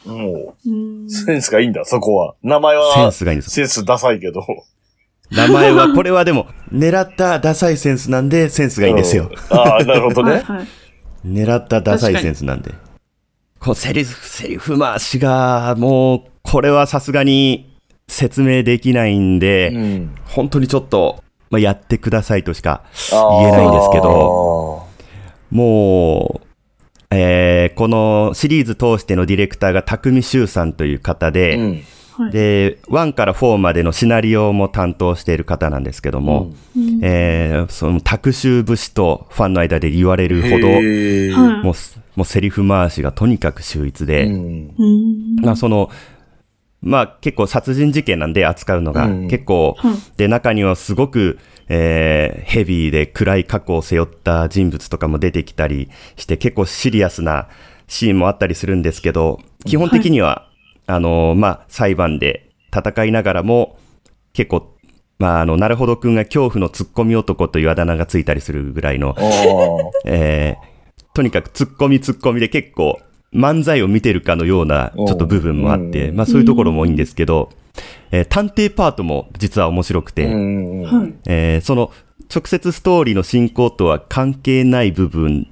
[0.04, 2.34] もうんう、センスがいいんだ、そこは。
[2.42, 3.50] 名前は、センスがいいんです。
[3.50, 4.44] センスダサいけど。
[5.30, 9.30] 名前は、 これはでも、狙ったダサいセンスなんで、センスがいいんですよ。
[9.30, 9.56] うん。
[9.56, 10.32] ああ、なるほどね。
[10.32, 10.66] はいはい。
[11.24, 12.72] 狙ったダサいセンスなんで。
[13.60, 17.70] こう、セリフ、セリフ回しが、もう、これはさすがに
[18.08, 20.14] 説明できないんで、ん。
[20.26, 24.86] 本当にちょっと、まあ、やってくださいとしか言言えないんですけど、
[25.50, 26.46] もう、
[27.12, 31.82] えーこのシリーズ通してのディレクターが匠修さんという方で、うん。
[32.16, 32.32] はい。
[32.32, 40.68] で、1から4までのシナリオも担当している方なんですけども、うんえーその卓集節とファンの間で言われるほど、
[41.62, 45.36] もうす、もうセリフ回しがとにかく秀逸で、うんうん。
[45.42, 45.90] まあその、
[46.82, 49.94] まあ結構殺人事件なんで扱うのが、うん結構、はい。
[50.16, 51.38] で、中にはすごく、
[51.68, 57.48] えーヘビーで暗い過去を背負った人物とかも出てきたりして、結構シリアスな
[57.86, 60.48] シーンもあったりするんですけど、基本的には、
[60.86, 63.78] あの、まあ、裁判で戦いながらも、
[64.32, 64.76] 結構、
[65.18, 69.14] まあ、あの、なるほどくんが恐怖のツッコミ男というあだ名がついたりするぐらいの、
[70.06, 70.70] えー
[71.12, 73.00] とにかくツッコミツッコミで結構
[73.32, 76.16] 漫才を見てるかのようなちょっと部分もあって、うん。
[76.16, 77.50] まあそういうところもいいんですけど、
[78.10, 80.22] えー探偵パートも実は面白くて。
[81.26, 81.92] えーその
[82.32, 85.48] 直接ストーリーの進行とは関係ない部分、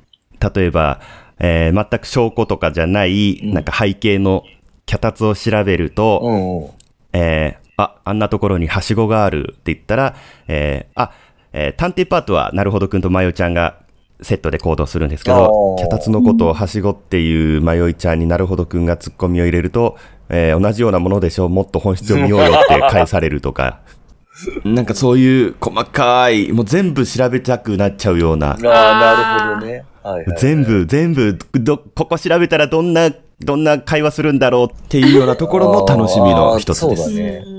[0.55, 1.01] 例えば、
[1.41, 4.45] えー全く証拠とかじゃない、なんか背景の
[4.87, 6.73] 脚立を調べると、
[7.12, 10.14] えーあ、あんなところにはしごがあるって言ったら、
[10.47, 11.12] えーあ、
[11.53, 13.81] えー探偵パートはなるほどくんとまよちゃんが
[14.20, 19.96] セットで行動するんですけど脚立のことをはしごっていうまよいちゃんになるほどくんがツッコミを入れると、
[20.28, 23.81] えー同じようなものでしょう、もっと本質を見ようよって返されるとか、
[24.64, 29.72] なんかそういう細かい、もう全部調べたくなっちゃうような、ああ、なるほどね。
[30.02, 37.02] はいはい全部、全部、ど、ここ調べたらどんな、どんな会話するんだろうっていうようなところも楽しみの一つです。
[37.02, 37.59] そうだねうん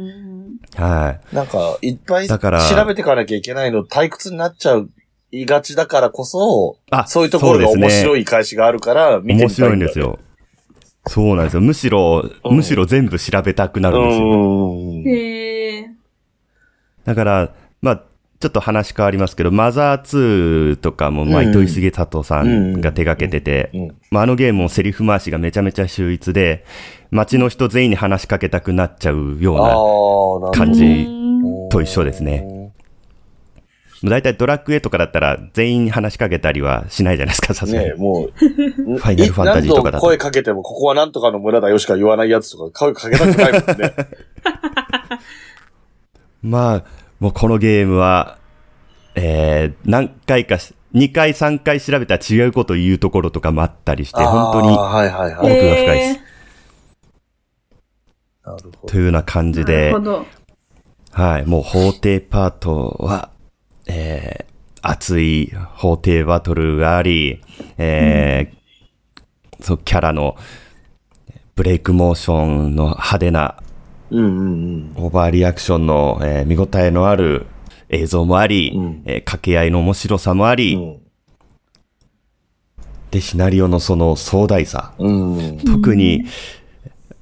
[0.75, 1.35] はい。
[1.35, 4.89] なんか、いっぱいだから調べていかなきゃいけないの退屈になっちゃう、
[5.31, 9.99] いがちだからこそ、あそういうところが面白い返しがあるから、見てみたい面白いんです。
[9.99, 10.19] よ。
[11.07, 11.61] そうなんですよ。
[11.61, 14.27] むしろ、うんむしろ全部調べたくなうるんですよ。
[14.27, 15.07] ん。
[15.07, 15.89] へえ。
[17.05, 18.03] だから、まあ、
[18.39, 26.63] ちょっと話変わりますけど、マザー2とかも、まあ、うん糸井重里さんが手掛けてて、うんまあ、あのゲームもセリフ回しがめちゃめちゃ秀逸で、
[27.11, 30.51] 街の人全員に話しかけたくなっちゃうような。
[30.51, 32.58] 感じうんと一緒ですね。
[34.03, 37.95] だいたいドラクエとかだったら全員に話しかけたりはしないじゃないですか、さすがにね。
[37.95, 43.93] もう、 ファイナルファンタジーとかだと何度声かけても、ここはなんとかの村だよしか言わないやつとか、声かけたくないもんね。
[46.41, 46.83] まあ、
[47.19, 48.37] もうこのゲームは、
[49.15, 55.53] えー、何回かし、2回3回調べたら違うことを言うところとかもあったりして、本当にあーはいはいはい。
[55.53, 56.19] 奥が深いです。
[58.45, 59.93] なるほというような感じなで。
[61.11, 63.31] はい、もう法廷パートは、
[63.89, 67.41] えー、熱い法廷バトルがあり、
[67.77, 70.37] えーそう、キャラの
[71.55, 73.57] ブレイクモーションの派手な
[74.11, 77.45] うんうんオーバーリアクションの、えー見応えのある
[77.89, 80.99] 映像もあり、うんえー掛け合いの面白さもあり、うん。
[83.11, 84.93] で、シナリオのその壮大さ。
[84.99, 85.37] うん。
[85.37, 85.57] うん。
[85.59, 86.25] 特に、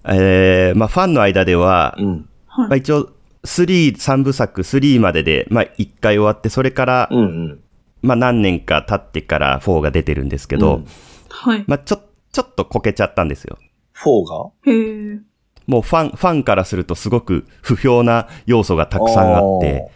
[0.03, 2.29] えーまあ、ファンの間では、うん。
[2.57, 3.09] まあ、一応、
[3.47, 7.59] 3、3部作、3までで、まあ、1回終わって、それから、うんうん。
[8.03, 10.85] まあ、何年か経ってから4が出てるんですけど、うん
[11.29, 11.63] はい。
[11.67, 13.57] まあ、ちょ、ちょっとこけちゃったんですよ。
[13.95, 14.71] 4が？
[14.71, 15.19] へえ。
[15.65, 19.89] もうファン、ファンからするとすごく不評な要素がたくさんあって、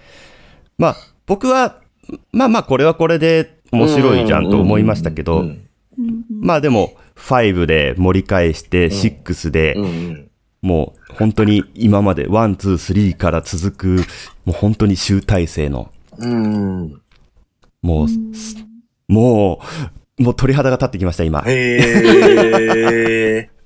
[0.78, 0.96] まあ、
[1.28, 1.80] 僕は、
[2.32, 5.68] まあまあ、これはこれで面白いじゃんと思いましたけど、うんうん
[6.30, 10.31] まあでも、5で盛り返して、6で、うんうん。
[10.62, 13.96] もう本当に今まで1、2、3から続く、
[14.46, 17.02] もう本当に集大成の、うん。
[17.82, 18.56] もう、す
[19.08, 19.62] も
[20.20, 21.44] う、もう鳥肌が立ってきました、今。
[21.48, 23.52] へー。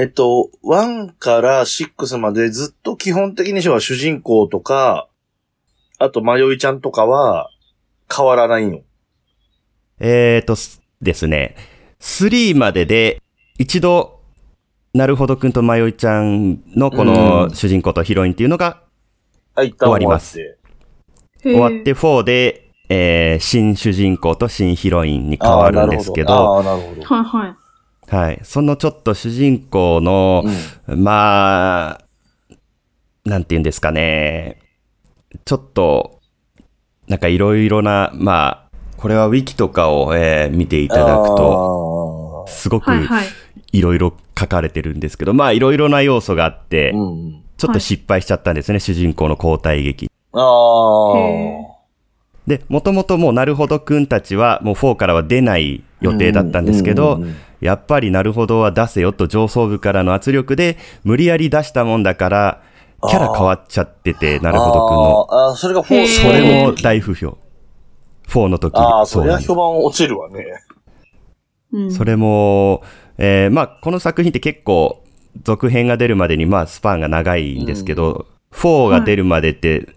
[0.00, 5.08] えっと、1から6までずっと基本的には主人公とか、
[5.98, 7.50] あと、まよいちゃんとかは
[8.14, 8.82] 変わらないの？
[9.98, 11.56] えーとすですね、
[11.98, 13.20] 3までで
[13.58, 14.20] 一度、
[14.94, 18.82] なるほどくんとまよいちゃんのこうのん主人公とヒロインっていうのが
[19.54, 20.50] 終わります終わっ
[21.40, 21.44] て。
[21.50, 26.52] へー終わって4で、えー新主人公と新ヒロインに変わるんですけど、ど。
[26.54, 28.14] はいはい。
[28.14, 28.40] はい。
[28.42, 30.44] そのちょっと主人公の、
[30.86, 32.04] まあ、
[33.24, 34.60] なんて言うんですかね。
[35.44, 36.20] ちょっと、
[37.06, 43.26] なんかいろいろな、まあ、これはウィキとかを、えー見ていただくと、と、すごくはいはい。
[43.72, 47.42] いろいろ書かれてるんですけど、まあいろいろな要素があって、うんうん。
[47.56, 50.10] ちょっと失敗しちゃったんですね、主人公の交代劇。
[50.32, 51.18] ああ。
[51.18, 51.68] へ
[52.46, 62.62] で、もともともうなるほどくんたちはもう4からは出ない予定だったんですけど、うんうんうんやっぱりなるほどは出せよと上層部からの圧力で無理やり出したもんだから、
[63.08, 65.26] キャラ変わっちゃってて、なるほどくんの。
[65.28, 67.36] あーあー、それがフォーへーそれも大不評。
[68.28, 70.44] 4の時ああ、そりゃ評判落ちるわね。
[71.72, 72.82] うんそれも、
[73.18, 75.04] えーまあ、この作品って結構、
[75.42, 79.88] 続編が出るまでに、まあ、スパンが長いんですけど、4が出るまでって、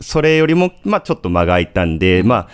[0.00, 2.48] それよりも、まあ、ちょっと間が空いたんで、まあ、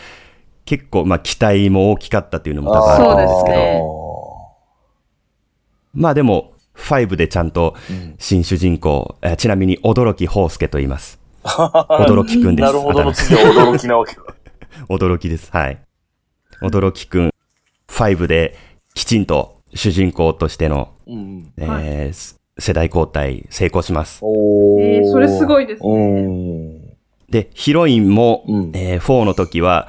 [0.64, 3.82] 結構、まあ、期待も大きかったっていうのも多分あると思うんですけど、ね
[5.94, 7.74] まあでも、5でちゃんと
[8.18, 11.18] 新主人公、えーちなみに驚き宝介と言います。
[11.42, 12.66] 驚きくんです。
[12.66, 13.40] なるほどのあ次は
[13.72, 14.20] 驚きなわけだ。
[14.90, 15.50] 驚きです。
[15.52, 15.78] はい。
[16.60, 17.30] 驚きくん、
[17.88, 18.56] 5で
[18.94, 21.52] きちんと主人公としての、うん。
[21.56, 24.20] えーす世代交代成功します。
[24.22, 26.96] おえーそれすごいですねうん。
[27.28, 29.88] で、ヒロインも、うんえー4の時は、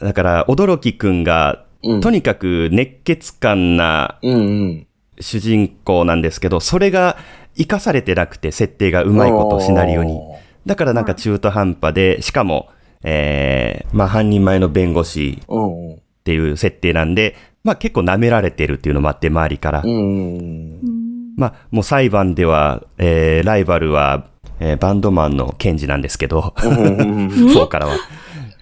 [0.00, 4.18] だから、驚きくんが、うんとにかく熱血感な。
[5.20, 7.16] 主人公なんですけど、それが
[7.56, 10.20] 活かされてなくて、設定がうまいこと、シナリオに。
[10.66, 12.68] だからなんか中途半端で、しかも、
[13.04, 15.40] えー、まあ犯人前の弁護士。
[15.46, 19.82] っていう設定なんで、まあ結構舐められてるっていうのもあって、周りから。
[19.84, 21.34] うん。
[21.36, 24.28] まあもう裁判では、えー、ライバルは、
[24.60, 27.92] えーバンドマンのケンジなんですけど、4からは。
[27.92, 28.00] はい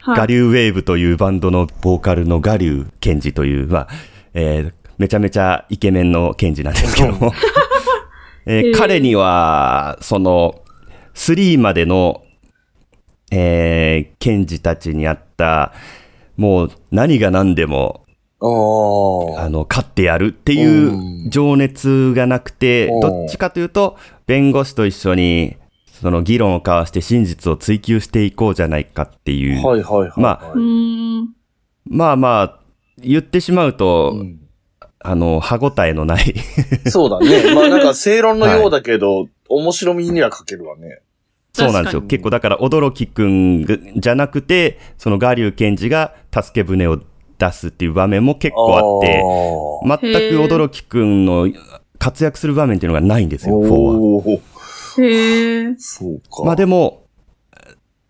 [0.07, 3.88] ガリューウェーブというバンドのボーカルのガリューケンジという、まあ、
[4.35, 7.33] えーめちゃめちゃイケメンのケンジなんですけども、
[8.45, 10.61] えー彼には、その、
[11.14, 12.23] 3までの、
[13.33, 15.73] えー、ケンジたちにあった、
[16.37, 18.04] もう何が何でも、
[18.47, 19.45] ああ。
[19.45, 30.13] あの、勝ってやるっていう情熱がなくて、うんどっちかというと、弁護士と一緒に、その議論を交わして真実を追求していこうじゃないかっていう、はいはいはい。
[30.21, 31.29] まうーん。
[31.87, 32.61] まあまあ、
[32.99, 34.41] 言ってしまうと、うん
[35.07, 36.35] あの、歯応えのない
[36.87, 37.55] そうだね。
[37.55, 41.01] まあなんか 正論のようだけど、面白みには欠けるわね。
[41.53, 42.01] そうなんですよ。
[42.03, 47.01] 結構だから、驚きくんがじゃなくて、そのガリュウ検事が助け舟を
[47.38, 49.01] 出すっていう場面も結構
[49.85, 51.49] あって、全く驚きくんの
[51.99, 54.38] 活躍する場面っていうのがないんですよ、4は。
[54.99, 55.75] へえ。
[55.79, 56.44] そうか。
[56.44, 57.07] まあでも、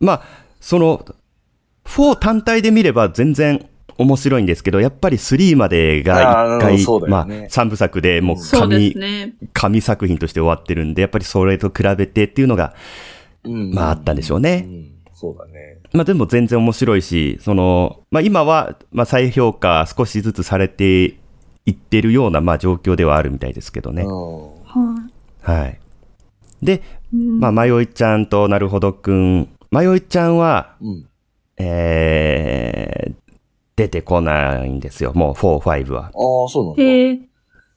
[0.00, 0.22] まあ、
[0.60, 1.04] その、
[1.84, 3.66] 4単体で見れば全然
[3.98, 9.34] 面白いんですけど、やっぱり3までが一回、そうだまあよね、3部作でもう神す、ね。
[9.52, 12.74] 神作品として終わってるんで、やっぱりそれと比べてっていうのが、
[13.44, 14.64] うんまああったんでしょうね。
[14.66, 14.93] うん
[15.24, 15.78] そうだね。
[15.94, 21.14] まあでも全然面白いし、その、まあ今は、まあ再評価少しずつされて
[21.64, 24.02] いってるような、まあ状況ではあるみたいですけどね。
[24.02, 24.10] うん
[24.64, 25.10] は
[25.40, 25.80] はい。
[26.62, 26.82] で、
[27.14, 27.16] い。
[27.16, 29.48] うんまあ、まよいちゃんとなるほどくん。
[29.70, 31.08] まよいちゃんは、うん。
[31.56, 33.14] えー、
[33.76, 35.12] 出てこないんですよ。
[35.14, 36.06] もう4、5は。
[36.06, 36.12] ああ、
[36.48, 37.18] そうなん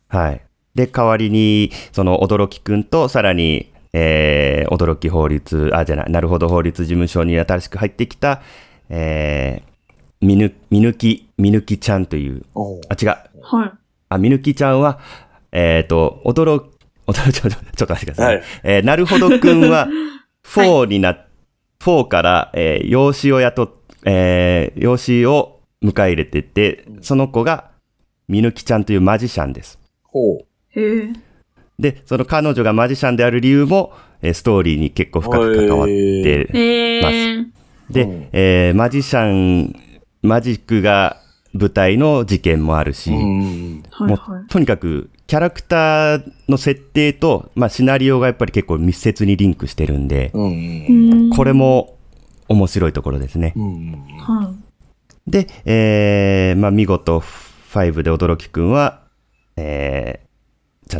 [0.09, 0.17] だ。
[0.17, 0.41] はい。
[0.75, 8.41] で、代わりに、その、驚きくんと、さらに、えー、驚き法律、あ、じゃない、なるほど法律事務所に新しく入ってきた、
[8.89, 12.45] えー、みぬ、みぬき、みぬきちゃんという、
[12.89, 13.07] あ、違う。
[13.41, 13.71] はい。
[14.09, 14.99] あ、みぬきちゃんは、
[15.51, 16.65] えっ、と、驚、
[17.07, 18.35] 驚、ちょ、ちょ、ちょっと待ってください。
[18.35, 19.87] はいえーなるほどくんは、
[20.45, 21.17] 4にな、
[21.79, 23.69] 4から、えー養子を雇っ、
[24.05, 27.71] えー養子を迎え入れてて、その子が、
[28.27, 29.79] みぬきちゃんというマジシャンです。
[30.03, 30.45] ほう。
[30.79, 31.26] へえ。
[31.79, 37.45] で、その彼女がマジシャンである理由も、えーストーリーに結構深く関わって、へえ。
[37.89, 39.75] で、うんえーマジシャン、
[40.21, 41.21] マジックが
[41.53, 43.83] 舞台の事件もあるし、うん。
[43.99, 51.29] もはいはうとにかくキャラクターの設定と、まあ、シナリオがやっぱり結構密接にリンクしてるんで、うん。
[51.35, 51.53] これ。
[51.53, 51.97] も
[52.49, 53.53] 面白いところですね。
[53.55, 53.91] うん。
[54.19, 54.53] は
[55.27, 57.19] で、えー、まあ見事
[57.73, 59.01] 5で驚きくんは、
[59.57, 60.26] えー、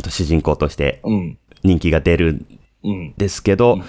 [0.08, 1.38] と主人公としてうん。
[1.64, 2.46] 人気が出るん
[2.84, 3.14] うん。
[3.16, 3.80] ですけど、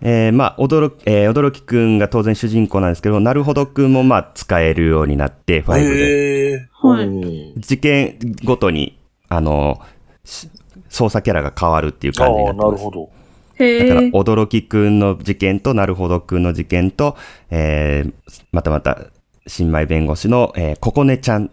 [0.00, 6.68] えー、まあ、驚き、えー、驚きくんが当然主人公なんですけど、なるほどくんもまあ使えるようになって、5で。
[6.72, 8.98] はいうん事件ごとに、
[9.28, 9.80] あの、
[10.24, 10.48] し
[10.88, 12.72] 操作キャラが変わるっていう感じになってます。
[12.72, 13.10] なるほど。
[13.56, 14.10] へだから、え。
[14.10, 17.16] 驚きくんの事件と、なるほどくんの事件と、
[17.50, 18.12] えー、
[18.52, 19.06] またまた、
[19.46, 21.50] 新米弁護士の、えー、ここねちゃん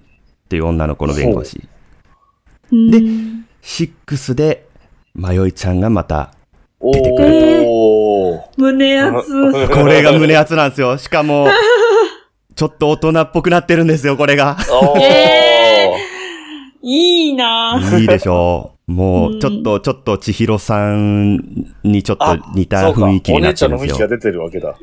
[0.49, 1.61] という女の子の弁護士。
[2.71, 3.01] で、
[3.61, 4.65] 6で、
[5.13, 6.33] まよいちゃんがまた、
[6.79, 9.67] お出てくるお胸熱。
[9.69, 10.97] これが胸熱なんですよ。
[10.97, 11.47] しかも、
[12.55, 14.57] ちょっと大人っぽくなってるんですよ、これが。
[14.71, 15.93] おー え
[16.83, 17.99] いいなぁ。
[17.99, 18.91] いいでしょう。
[18.91, 21.37] もう、うんちょっと、ちょっと、千尋さん
[21.83, 23.97] にちょっと似た雰囲気になってるんお姉ですよ。
[23.97, 24.75] ちゃんの雰囲気が出てるわけだ。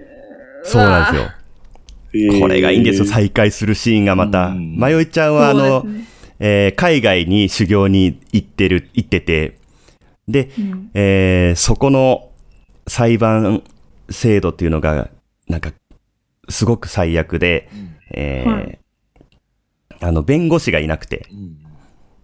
[0.63, 2.41] そうなんですよ。
[2.41, 3.05] これがいいんですよ。
[3.05, 4.47] 再会するシーンがまた。
[4.47, 6.05] うんまよいちゃんは、あの、ね
[6.41, 9.59] えー海外に修行に行ってる、行ってて、
[10.29, 10.91] で、うん。
[10.95, 12.31] えーそこの
[12.87, 13.63] 裁判
[14.11, 15.11] 制度っていうのが、
[15.49, 15.73] なんか、
[16.49, 17.69] すごく最悪で、
[18.13, 18.79] えーはい。
[20.01, 21.27] あの、弁護士がいなくて、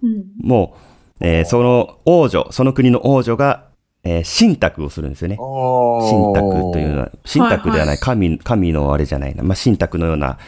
[0.03, 0.09] うん。
[0.11, 0.77] うんも
[1.21, 3.69] う、えーその王女、その国の王女が、
[4.05, 5.37] えー信託をするんですよね。
[5.37, 10.39] 信託というのは、信託ではない、神、神のあれじゃないな、まあ、信託のような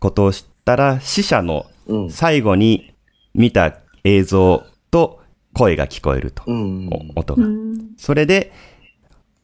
[0.00, 2.10] ことをしたら、死者のうん。
[2.10, 2.92] 最後に
[3.32, 5.20] 見た映像と
[5.54, 6.88] 声が聞こえると、うん。
[7.14, 7.44] お音が。
[7.44, 8.52] うんそれで、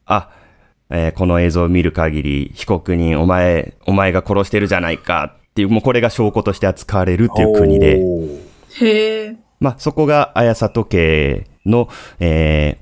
[0.05, 0.31] あ、
[0.91, 8.01] えーこの映像を見る限り、被告人、お前、お前が殺してるじゃないかっていう、もうこれが証拠として扱われるっていう国で、
[8.81, 9.37] へえ。
[9.61, 12.79] まあ、そこが綾里家の、え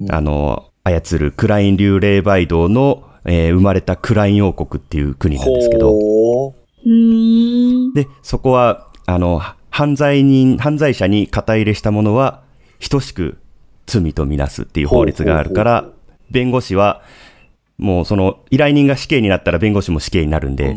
[0.00, 6.52] ーあの、操るクライン流霊媒堂の、えー生まれたクライン王国っていう国なんですけど、ほー
[6.86, 7.49] うーん。
[7.94, 12.42] で、そこは、あの、犯罪人、犯罪者に肩入れしたものは、
[12.90, 13.38] 等しく
[13.86, 15.88] 罪とみなすっていう法律があるから、
[16.30, 17.02] 弁護士は、
[17.78, 20.76] もうその依頼人が死刑になったら弁護士も死刑になるんで、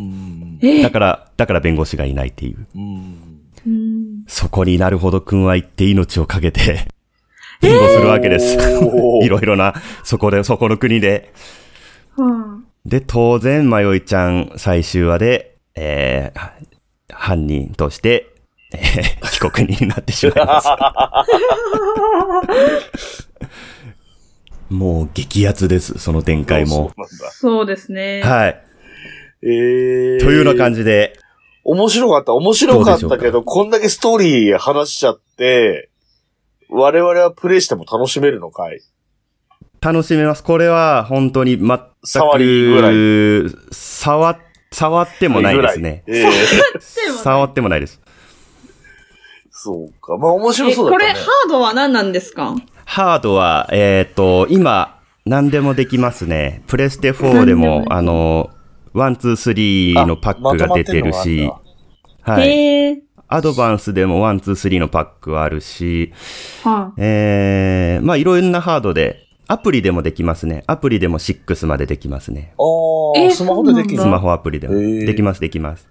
[0.61, 0.81] え。
[0.81, 2.65] だから、だから弁護士がいないっていう。
[4.27, 6.87] そこになるほどくんは行って命をかけて、
[7.61, 8.57] 弁護するわけです。
[9.23, 11.33] いろいろな、そこで、そこの国で。
[12.15, 16.72] はで、当然、まよいちゃん最終話で、えー、
[17.15, 18.27] 犯人として、
[18.73, 18.77] え
[19.21, 20.67] ー被告人になってしまいます。
[24.69, 26.91] もう激アツです、その展開も。
[27.31, 28.21] そうですね。
[28.23, 28.63] はい。
[29.43, 31.17] えーというような感じで、
[31.63, 32.33] 面白かった。
[32.33, 35.89] 面白かったけど、こんだけストーリー話しちゃって、
[36.69, 38.79] 我々はプレイしても楽しめるのかい？
[39.81, 40.43] 楽しめます。
[40.43, 42.95] これは本当に全く、触りぐらい
[43.71, 44.39] 触、
[44.73, 46.03] 触ってもないですね。
[46.07, 46.31] えー
[47.23, 48.01] 触ってもないです。
[49.51, 50.17] そうか。
[50.17, 50.97] まあ面白え、そうだね。
[50.97, 52.55] これ、ハードは何なんですか？
[52.85, 56.63] ハードは、えっ、と、今、何でもできますね。
[56.67, 58.49] プレステ4でも、何でもあの、
[58.93, 61.49] one、two、three のパックが出てるし、
[62.21, 63.01] はい。
[63.29, 66.11] アドバンスでも one、two、three のパックはあるし、
[66.63, 70.63] はえー、まあ、いろんなハードで、アプリでもできますね。
[70.67, 72.53] アプリでも6までできますね。
[72.57, 72.61] あ
[73.17, 74.75] あ、えースマホでできるスマホアプリでも。
[74.75, 75.87] できます、できます。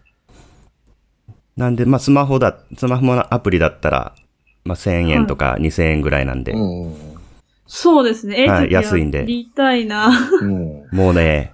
[1.56, 4.14] なんで、まあ、スマホだ、スマホのアプリだったら、
[4.64, 6.94] まあ、1000円とか2000円ぐらいなんで、うん。
[7.66, 8.44] そうですね。
[8.44, 10.10] え、はい安いんでやりたいな。
[10.40, 10.86] うん。
[10.90, 11.52] もうね、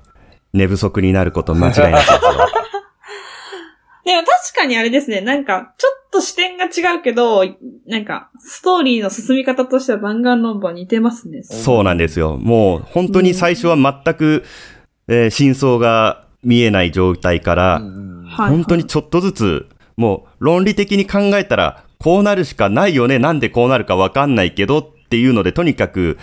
[0.53, 2.21] 寝不足になること間違いないですよ。
[4.05, 5.21] でも確かにあれですね。
[5.21, 7.45] なんか、ちょっと視点が違うけど、
[7.87, 11.43] なんか、ストーリーの進み方としては弾丸論破似てますね。
[11.43, 12.37] そうなんですよ。
[12.37, 14.45] もう本当に最初は全く、
[15.09, 17.81] えー真相が見えない状態から、
[18.27, 23.19] はい本当にちょっとずつ、もう論理的に考えたら、こうなるしかないよね。
[23.19, 26.19] なんでこうなるかわかんないけどっていうので、とにかく、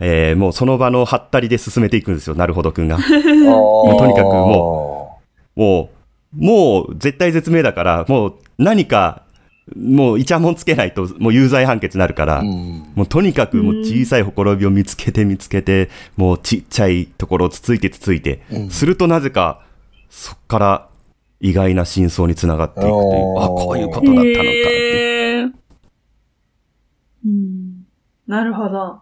[0.00, 2.34] えーもうその場のハったりで進めていくんですよ。
[2.34, 2.98] なるほどくんが。
[3.44, 5.20] もうとにかくも
[5.54, 5.90] も
[6.34, 9.22] う、もう絶対絶命だから、もう何か、
[9.76, 12.92] もうイチャモンつけないと、もう有罪判決になるから、うん。
[12.94, 19.62] もうとにかくもう小さいほころびを見つけて見つけて、もうちっちゃいところをつついてつついて、うんするとなぜか、
[20.08, 20.88] そっから
[21.40, 25.42] 意外な真相につながっていくという、あ、こういうことだったのかってい
[27.26, 27.86] うん。
[28.26, 29.00] なるほど。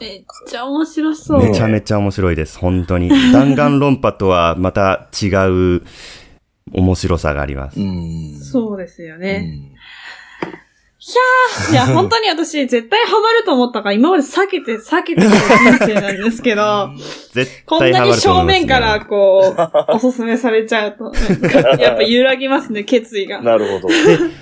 [0.00, 1.42] めっちゃ面白そう。
[1.42, 3.08] めちゃめちゃ面白いです、本当に。
[3.32, 5.82] 弾丸論破とはまた違う
[6.72, 7.80] 面白さがあります。
[7.80, 8.40] うん。
[8.40, 9.38] そうですようね。
[9.40, 9.72] ん。
[11.72, 16.90] いや、本当に私、絶対ハマると思ったから、今まで避けて、避けてきた人生なんですけど、
[17.32, 18.44] 絶こん対ハなに正。
[18.44, 21.12] 面からこう、おすすめされちゃうと、
[21.80, 23.42] やっぱ揺らぎますね、決意が。
[23.42, 23.88] なるほど。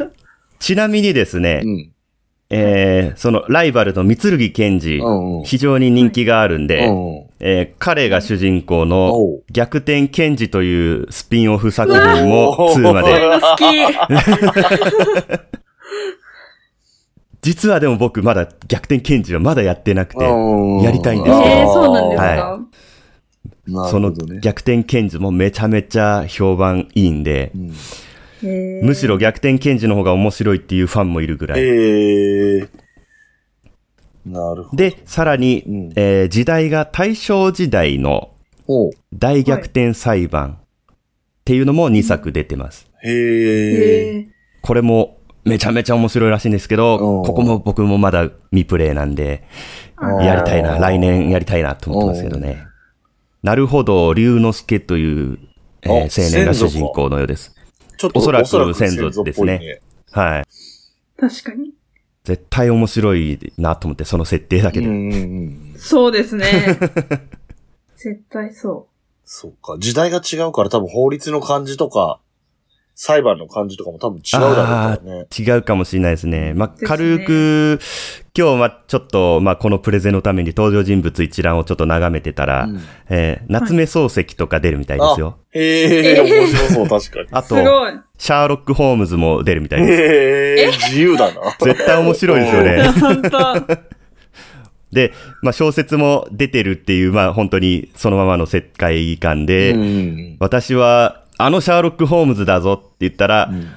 [0.61, 1.93] ちなみにですね、うん。
[2.53, 5.44] えー、そのライバルの三剣賢治、うんうん。
[5.44, 9.44] 非常に人気があるんで、うんえー彼が主人公おのう。
[9.53, 12.61] 逆転賢治というスピンオフ作品もう。
[12.62, 13.20] わ2まで。
[13.40, 13.64] 好き。
[17.42, 21.51] 実はでも僕まだ逆転賢治はまだやってなくて、うんやりたいんですけど。
[21.51, 22.61] えー、そうなんですか、は
[23.68, 24.12] なその。
[24.40, 27.72] 逆転賢治もめちゃめちゃ評判いいんでう、ん
[28.47, 31.61] むしろ逆転賢治の方が面白いっていうファンもいるぐらい。
[31.61, 32.68] ええ
[34.26, 34.76] なるほど。
[34.76, 38.30] で、さらに、うんえー時代が大正時代の
[39.12, 40.97] 大逆転裁判っ
[41.45, 42.88] ていうのも2作出てます。
[43.03, 44.14] へえ。
[44.14, 44.26] へー
[44.62, 49.45] これもめちゃめちゃ面白いらしいんですけど、うんここも僕もまだ未プレイなんで、
[50.01, 52.62] うんやりたいな、来年やりたいなと思ってますけどね。
[53.43, 55.38] なるほど、龍之介という、
[55.82, 57.57] えーあ青年が主人公のようです。
[58.01, 60.44] ちょっとおそらく先祖ですねはい。
[61.20, 61.74] 確かに。
[62.24, 64.86] 絶対面白いなと思って、その設定だけで。
[64.86, 65.16] うんうんう
[65.74, 65.74] ん。
[65.76, 66.46] そうですね。
[67.96, 68.88] 絶対そ
[69.26, 69.76] そっか。
[69.78, 72.20] 時代が違うから多分法律の感じとか、
[73.03, 75.26] 裁判の感じとかも多分違うだろうからね。
[75.36, 76.53] 違うかもしれないですね。
[76.53, 77.80] まあ、軽く、
[78.36, 85.38] 今日はちょっと、まあ、このプレゼンのために登場人物一覧をちょっと眺めてたら、うんえー夏目漱石とか出るみたいですよ。
[85.53, 87.24] へえ、面白そう、確かに。
[87.24, 87.28] う。
[87.32, 87.57] あと。
[88.18, 90.03] シャーロック・ホームズも出るみたいです。
[90.03, 91.40] へえ、自由だな。
[91.59, 92.82] 絶対面白いですよね。
[93.01, 93.78] 本当
[94.92, 103.68] で、まあ、小説も出てるっていう、まあ、本当にそのままの世界観で、うん私は、あのシャーロック・ホームズだぞって言ったら、うん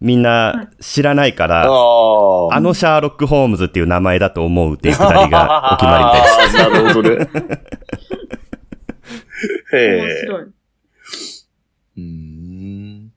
[0.00, 1.66] みんな知らないから、あ
[2.60, 6.56] のシャーロック・ホームズっていう名前だと思うっていうくだりが お決まりみたいです。
[6.56, 7.28] なるほどね。
[9.72, 10.00] へえ。
[10.00, 10.42] 面白い。
[10.42, 12.00] うー
[13.06, 13.10] ん。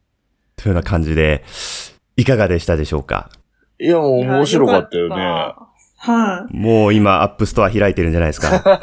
[0.56, 1.44] というような感じで、
[2.18, 3.30] いかがでしたでしょうか？
[3.80, 5.16] いや、もう面白かったよね。
[6.04, 8.48] はい、もう今、 App Store 開いてるんじゃないですか？
[8.58, 8.82] えー、本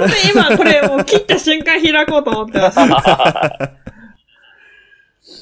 [0.00, 2.78] 当に今これもう切った瞬間開こうと思ってます。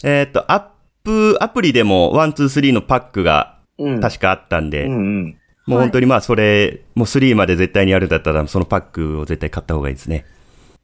[0.04, 0.64] えっと、アッ
[1.04, 4.00] プ、アプリでも1、2、3のパックがうん。
[4.00, 4.96] 確かあったんで、うんう
[5.28, 5.38] ん。
[5.66, 10.24] もう本当にまあそれ、もう3まで絶対にやるんだったら、そのパックを絶対買った方がいいですね。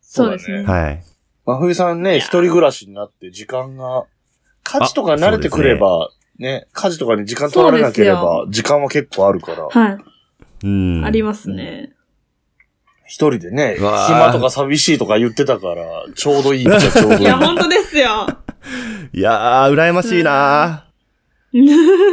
[0.00, 0.64] そうですね。
[0.64, 1.02] はい。
[1.44, 4.04] 真冬さんね、一人暮らしになって時間が、
[4.62, 9.98] 家事とか慣れてくれば、ね、家事とかに時間取られなければ、時間は結構あるから、はい。
[10.64, 11.04] うん。
[11.04, 11.92] ありますね。
[13.06, 15.84] 一人でね、暇とか寂しいとか言ってたから、
[16.14, 17.22] ちょうどいいっちゃちょうどいい。
[17.22, 18.26] いや、本当ですよ。
[19.12, 20.94] いやー、羨ましいなー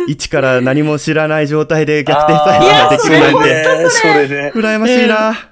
[0.07, 3.49] 一から何も知らない状態で逆転裁判ができるなんて、
[3.83, 4.51] ね、それね。
[4.53, 5.51] 羨ましいなー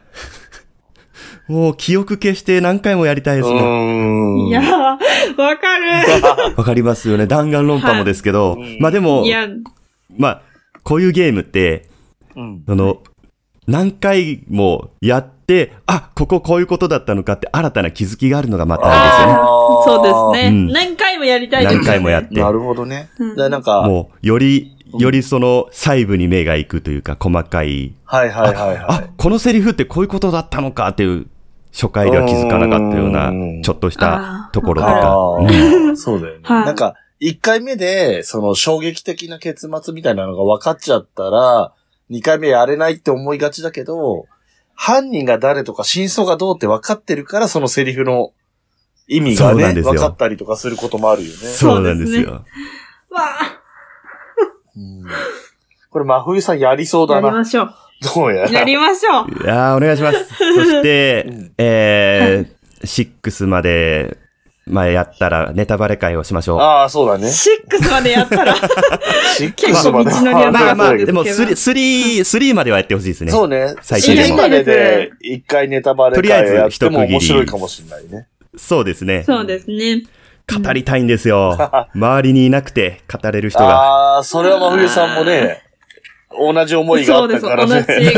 [1.47, 4.49] もう記憶消して何回もやりたいですうね。
[4.49, 4.65] いやー、
[5.41, 5.85] わかる。
[6.55, 7.25] わかりますよね。
[7.25, 9.25] 弾丸論破もですけど、はいまあでも
[10.15, 10.41] まあ、
[10.83, 11.89] こういうゲームって、
[12.35, 12.63] うん。
[12.67, 13.01] その、
[13.67, 15.38] 何回もやって、
[15.85, 19.33] あ、こここういうことだったのかって新たな気づきがあるのがまたいいですよね。
[19.85, 22.39] そうですね、うん何回もやりたいです何回もやって。
[22.39, 23.09] なるほどね。
[23.19, 31.27] うんだなんか、もう、より、よりその細部に目が行くというか、細かい、はいはいはいはあ、このセリフってこういうことだったのかっていう、
[31.71, 34.85] 初回では気づかなかったようなうん、ちょっとしたところい。
[34.85, 35.11] とか。
[35.11, 36.39] あうんあ、そうだよね。
[36.43, 41.73] はいなんか、一回目で、その衝撃的な結末みたいなのが分かっちゃったら、
[42.09, 44.25] 二回目やれないって思いがちだけど、
[44.81, 48.31] 犯人が誰とか真相がどうって分かってるから、そのセリフの
[49.09, 51.33] 意味がね、そうなんですよ分かったりとかすることもあるよね。
[51.35, 52.31] そうなんですよ。
[52.31, 52.43] わ
[53.17, 53.59] あ、
[54.77, 55.03] うん
[55.89, 57.27] これ、真冬さんやりそうだな。
[57.27, 57.73] やりましょう。
[58.15, 58.51] どうやら。
[58.51, 59.43] やりましょう。
[59.43, 60.23] いやー、お願いします。
[60.23, 64.17] そして、うんえー、6まで、
[64.69, 66.59] まあやったらネタバレ会をしましょう。
[66.59, 67.27] ああ、そうだね。
[67.27, 68.55] 6までやったら、
[69.35, 73.31] シック結構スまで道のりはまあまあ、でもですけど3、3、3まではやってほしいですね。
[73.31, 73.75] そうね。
[73.81, 78.27] 最低でもシリーズまでで、一回ネタバレとりあえず会をやっても一区切り面白いかもしれないね。
[78.57, 79.23] そうですね。
[79.23, 80.03] そうですね。
[80.63, 81.57] 語りたいんですよ。
[81.93, 83.69] 周りにいなくて語れる人が。
[83.69, 85.63] ああ、それは真冬さんもね、
[86.37, 88.13] 同じ思いがあそうです、ったから同じね。。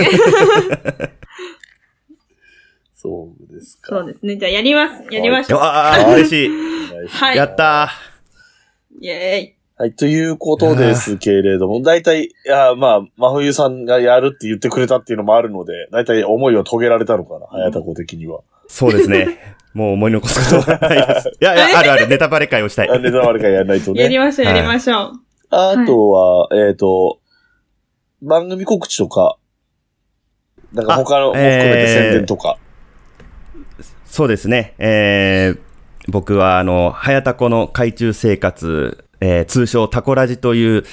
[3.01, 3.95] そうですか。
[3.95, 4.37] そうですね。
[4.37, 5.03] じゃあやります。
[5.11, 5.59] やりましょう。
[5.59, 6.49] ああ、嬉しい。
[7.07, 7.35] はい。
[7.37, 7.89] やった
[8.99, 9.55] イェーイ。
[9.75, 18.41] はい、ということですけれども、大体、いや、まあ、真冬さんがやるって言ってくれたっていうのもあるので、大体思いを遂げられたのかな、早田子的には。
[18.41, 18.41] ー。
[18.67, 19.57] そうですね。
[19.73, 21.29] もう思い残すことはないです。
[21.41, 22.89] いやいや、あるある、ネタバレ会をしたい。
[22.91, 24.03] あネタバレ会やらないとね。
[24.03, 25.11] やりましょう、はいやりましょう。
[25.49, 27.19] あとは、えっと、
[28.21, 29.37] 番組告知とか、
[30.73, 32.57] なんか他のも含めて宣伝とか。
[34.11, 34.75] そうですね。
[34.77, 35.59] えー、
[36.09, 40.83] 僕は、あの、早田子の海中生活、えー、通称タコラジという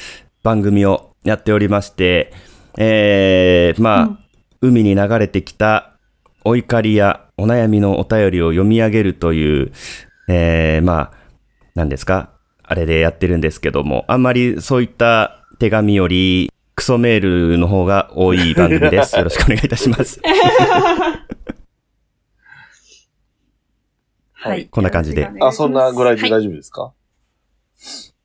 [0.44, 2.32] 番組をやっておりまして、
[2.78, 4.18] えー、まあ、うん
[4.60, 5.92] 海に流れてきた
[6.44, 9.72] お怒りやお悩みのお便りを読み上げるという、
[10.28, 11.12] えー、まあ、
[11.76, 12.32] 何ですか
[12.64, 19.16] あれでやってるんですけども、あんまりそういった手紙より、クソメールの方が多い番組です。
[19.16, 20.20] よろしくお願いいたします。
[24.40, 24.68] はい。
[24.68, 25.28] こんな感じで。
[25.40, 26.30] あ、そんなぐらいではい。
[26.30, 26.92] 大丈夫ですか、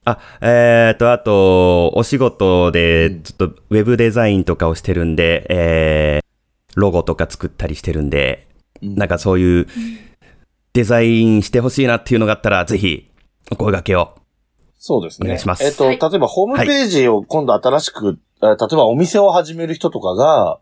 [0.05, 8.47] あ、えーと、あと、お仕事で、ちょっと、ウェブデザインとかをしてるんで、えー、ロゴとか作ったりしてるんで、
[8.83, 8.95] うん。
[8.95, 9.67] なんかそういう、
[10.73, 13.09] デザインしてほしいなっていうのがあったら、ぜひ、
[13.51, 14.13] お声掛けを。
[14.77, 15.25] そうですね。
[15.25, 15.63] お願いします。
[15.63, 15.97] えっと、はい。
[15.97, 20.59] 例えばホームページを今度新しく、あ例えばお店を始める人とかが、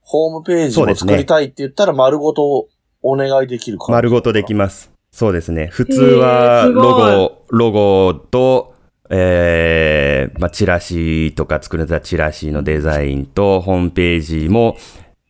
[0.00, 2.68] ホームページを作りたいって言ったら丸ごと
[3.02, 4.90] お願いできるか丸ごとできます。
[5.10, 5.68] そうですね。
[5.72, 8.74] 普通へは、ロゴ、ロゴと、
[9.08, 14.76] えー、まあ、チラシとか作れたチラシのデザインと、ホームページも、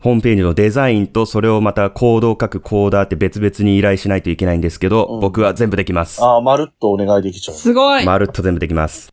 [0.01, 6.23] ホームページのデザインと、それをまたコードを書くコーダーって別々に依頼しないといけないんですけど、うん僕は全部できます。
[6.23, 7.57] ああ、まるっとお願いできちゃう。
[7.57, 8.05] すごい。
[8.05, 9.12] まるっと全部できます。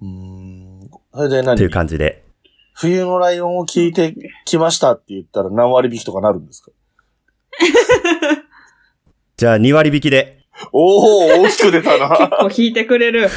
[0.00, 0.90] うーん。
[1.12, 1.54] それで何？
[1.54, 2.24] っていう感じで。
[2.74, 4.14] 冬のライオンを聞いて
[4.46, 6.70] きましたって言ったら何割引きとかなるんですか？
[9.36, 10.38] じゃあ、2割引きで。
[10.72, 12.08] おお大きく出たな。
[12.08, 13.28] こう弾いてくれる。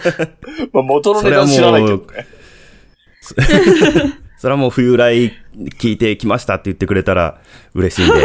[0.72, 2.04] まあ元の値段知らないけどね。
[4.38, 5.32] それはもう 冬来
[5.78, 7.40] 聞いてきましたって言ってくれたら
[7.74, 8.22] 嬉しいんで、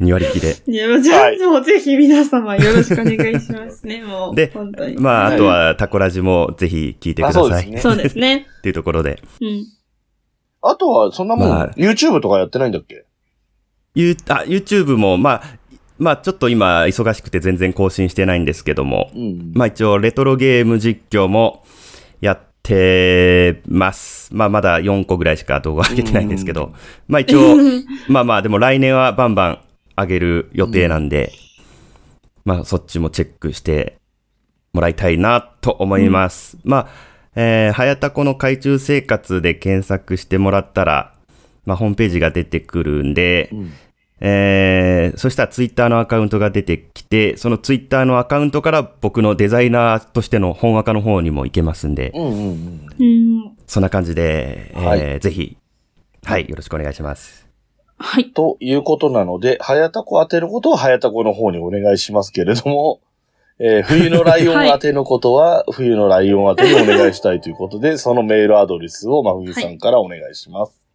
[0.00, 0.06] うん。
[0.06, 0.56] 2割引きで。
[0.66, 4.34] いや、じゃあ、はいもうぜひ皆様よろしくお願いしますね、もう。
[4.34, 4.96] で本当に。
[4.96, 7.42] まあ、はいあとはタコラジもぜひ聞いてくあ、ださい。
[7.42, 7.80] そうですね。
[7.80, 8.46] そうですね。
[8.58, 9.20] っていうところで。
[9.40, 9.64] うん。
[10.62, 13.05] あとは、そんなもん、まあ YouTube とかやってないんだっけ？
[13.96, 15.42] ゆあ YouTube も、まあ、
[15.98, 19.52] まあちょっと今忙しくて全然更新してないんですけども、うん。
[19.54, 21.64] まあ一応レトロゲーム実況も
[22.20, 24.34] やってます。
[24.34, 26.74] まあまだ4個ぐらいしか動画上げてないんですけど、
[27.08, 27.56] まあ一応、
[28.08, 29.58] まあまあでも来年はバンバン
[29.96, 31.32] 上げる予定なんで、
[32.44, 33.96] まあそっちもチェックして
[34.74, 36.58] もらいたいなと思います。
[36.64, 36.88] まあ、
[37.34, 41.14] えー、はやたこの海中生活で検索してもらったら、
[41.64, 43.72] まあホームページが出てくるんで、うん
[44.20, 52.86] えー、そしたらツイッターのアカウントが出てきて、そのツイッターのアカウントから僕のデザイナーとしての本赤の方にも行けますんで、うんうんうん。
[52.98, 53.04] う
[53.48, 53.56] ん。
[53.66, 55.56] そんな感じで、えーはいぜひ、
[56.24, 57.46] はい、よろしくお願いします。
[57.98, 58.30] はい。
[58.32, 63.00] ということなので、はやたこ当てることははやたこの方にお願いしますけれども、
[63.58, 70.70] えー冬のライオン当てのことは、冬のライオン当てにお願いしたいということで、そのメールアドレスを真冬さんからお願いします。
[70.70, 70.85] はい。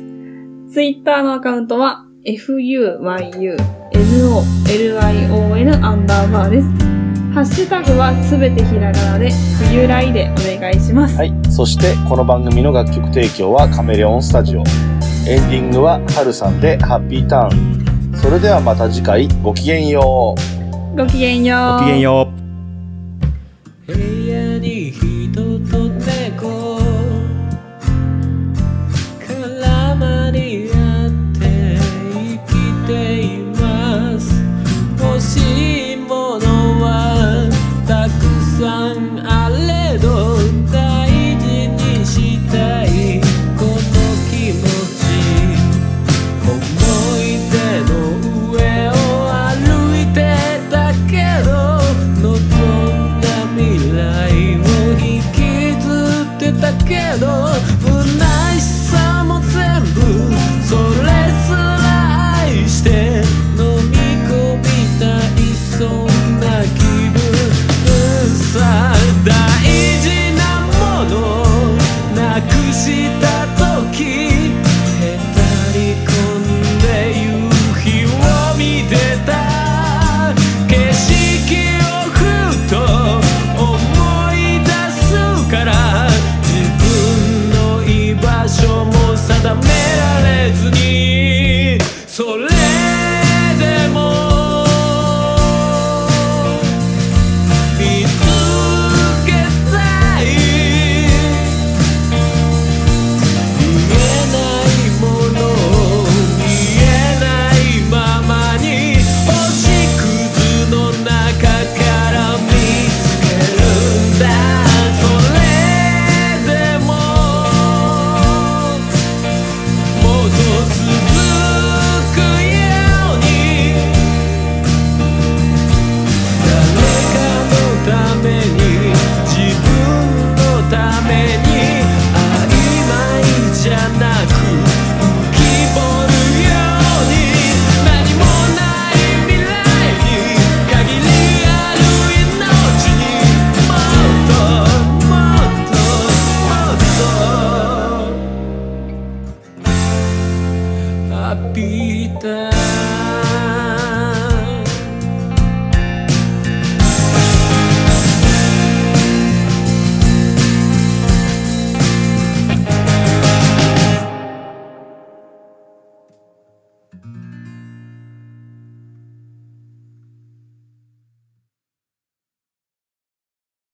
[0.71, 3.57] ツイッターのアカウントは、fuyunolion
[5.83, 6.67] アンダーバーです。
[7.33, 9.31] ハッシュタグはすべてひらがなで、
[9.71, 11.17] 冬来でお願いします。
[11.17, 11.33] はい。
[11.49, 14.65] そして、この番組の楽曲提供はカメレオンスタジオ。
[15.27, 17.81] エンディングはハルさんでハッピーターン。
[18.17, 20.60] それではまた次回、ごきげんよう。
[20.97, 21.79] ごきげんよう。
[21.79, 22.40] ごきげんよう。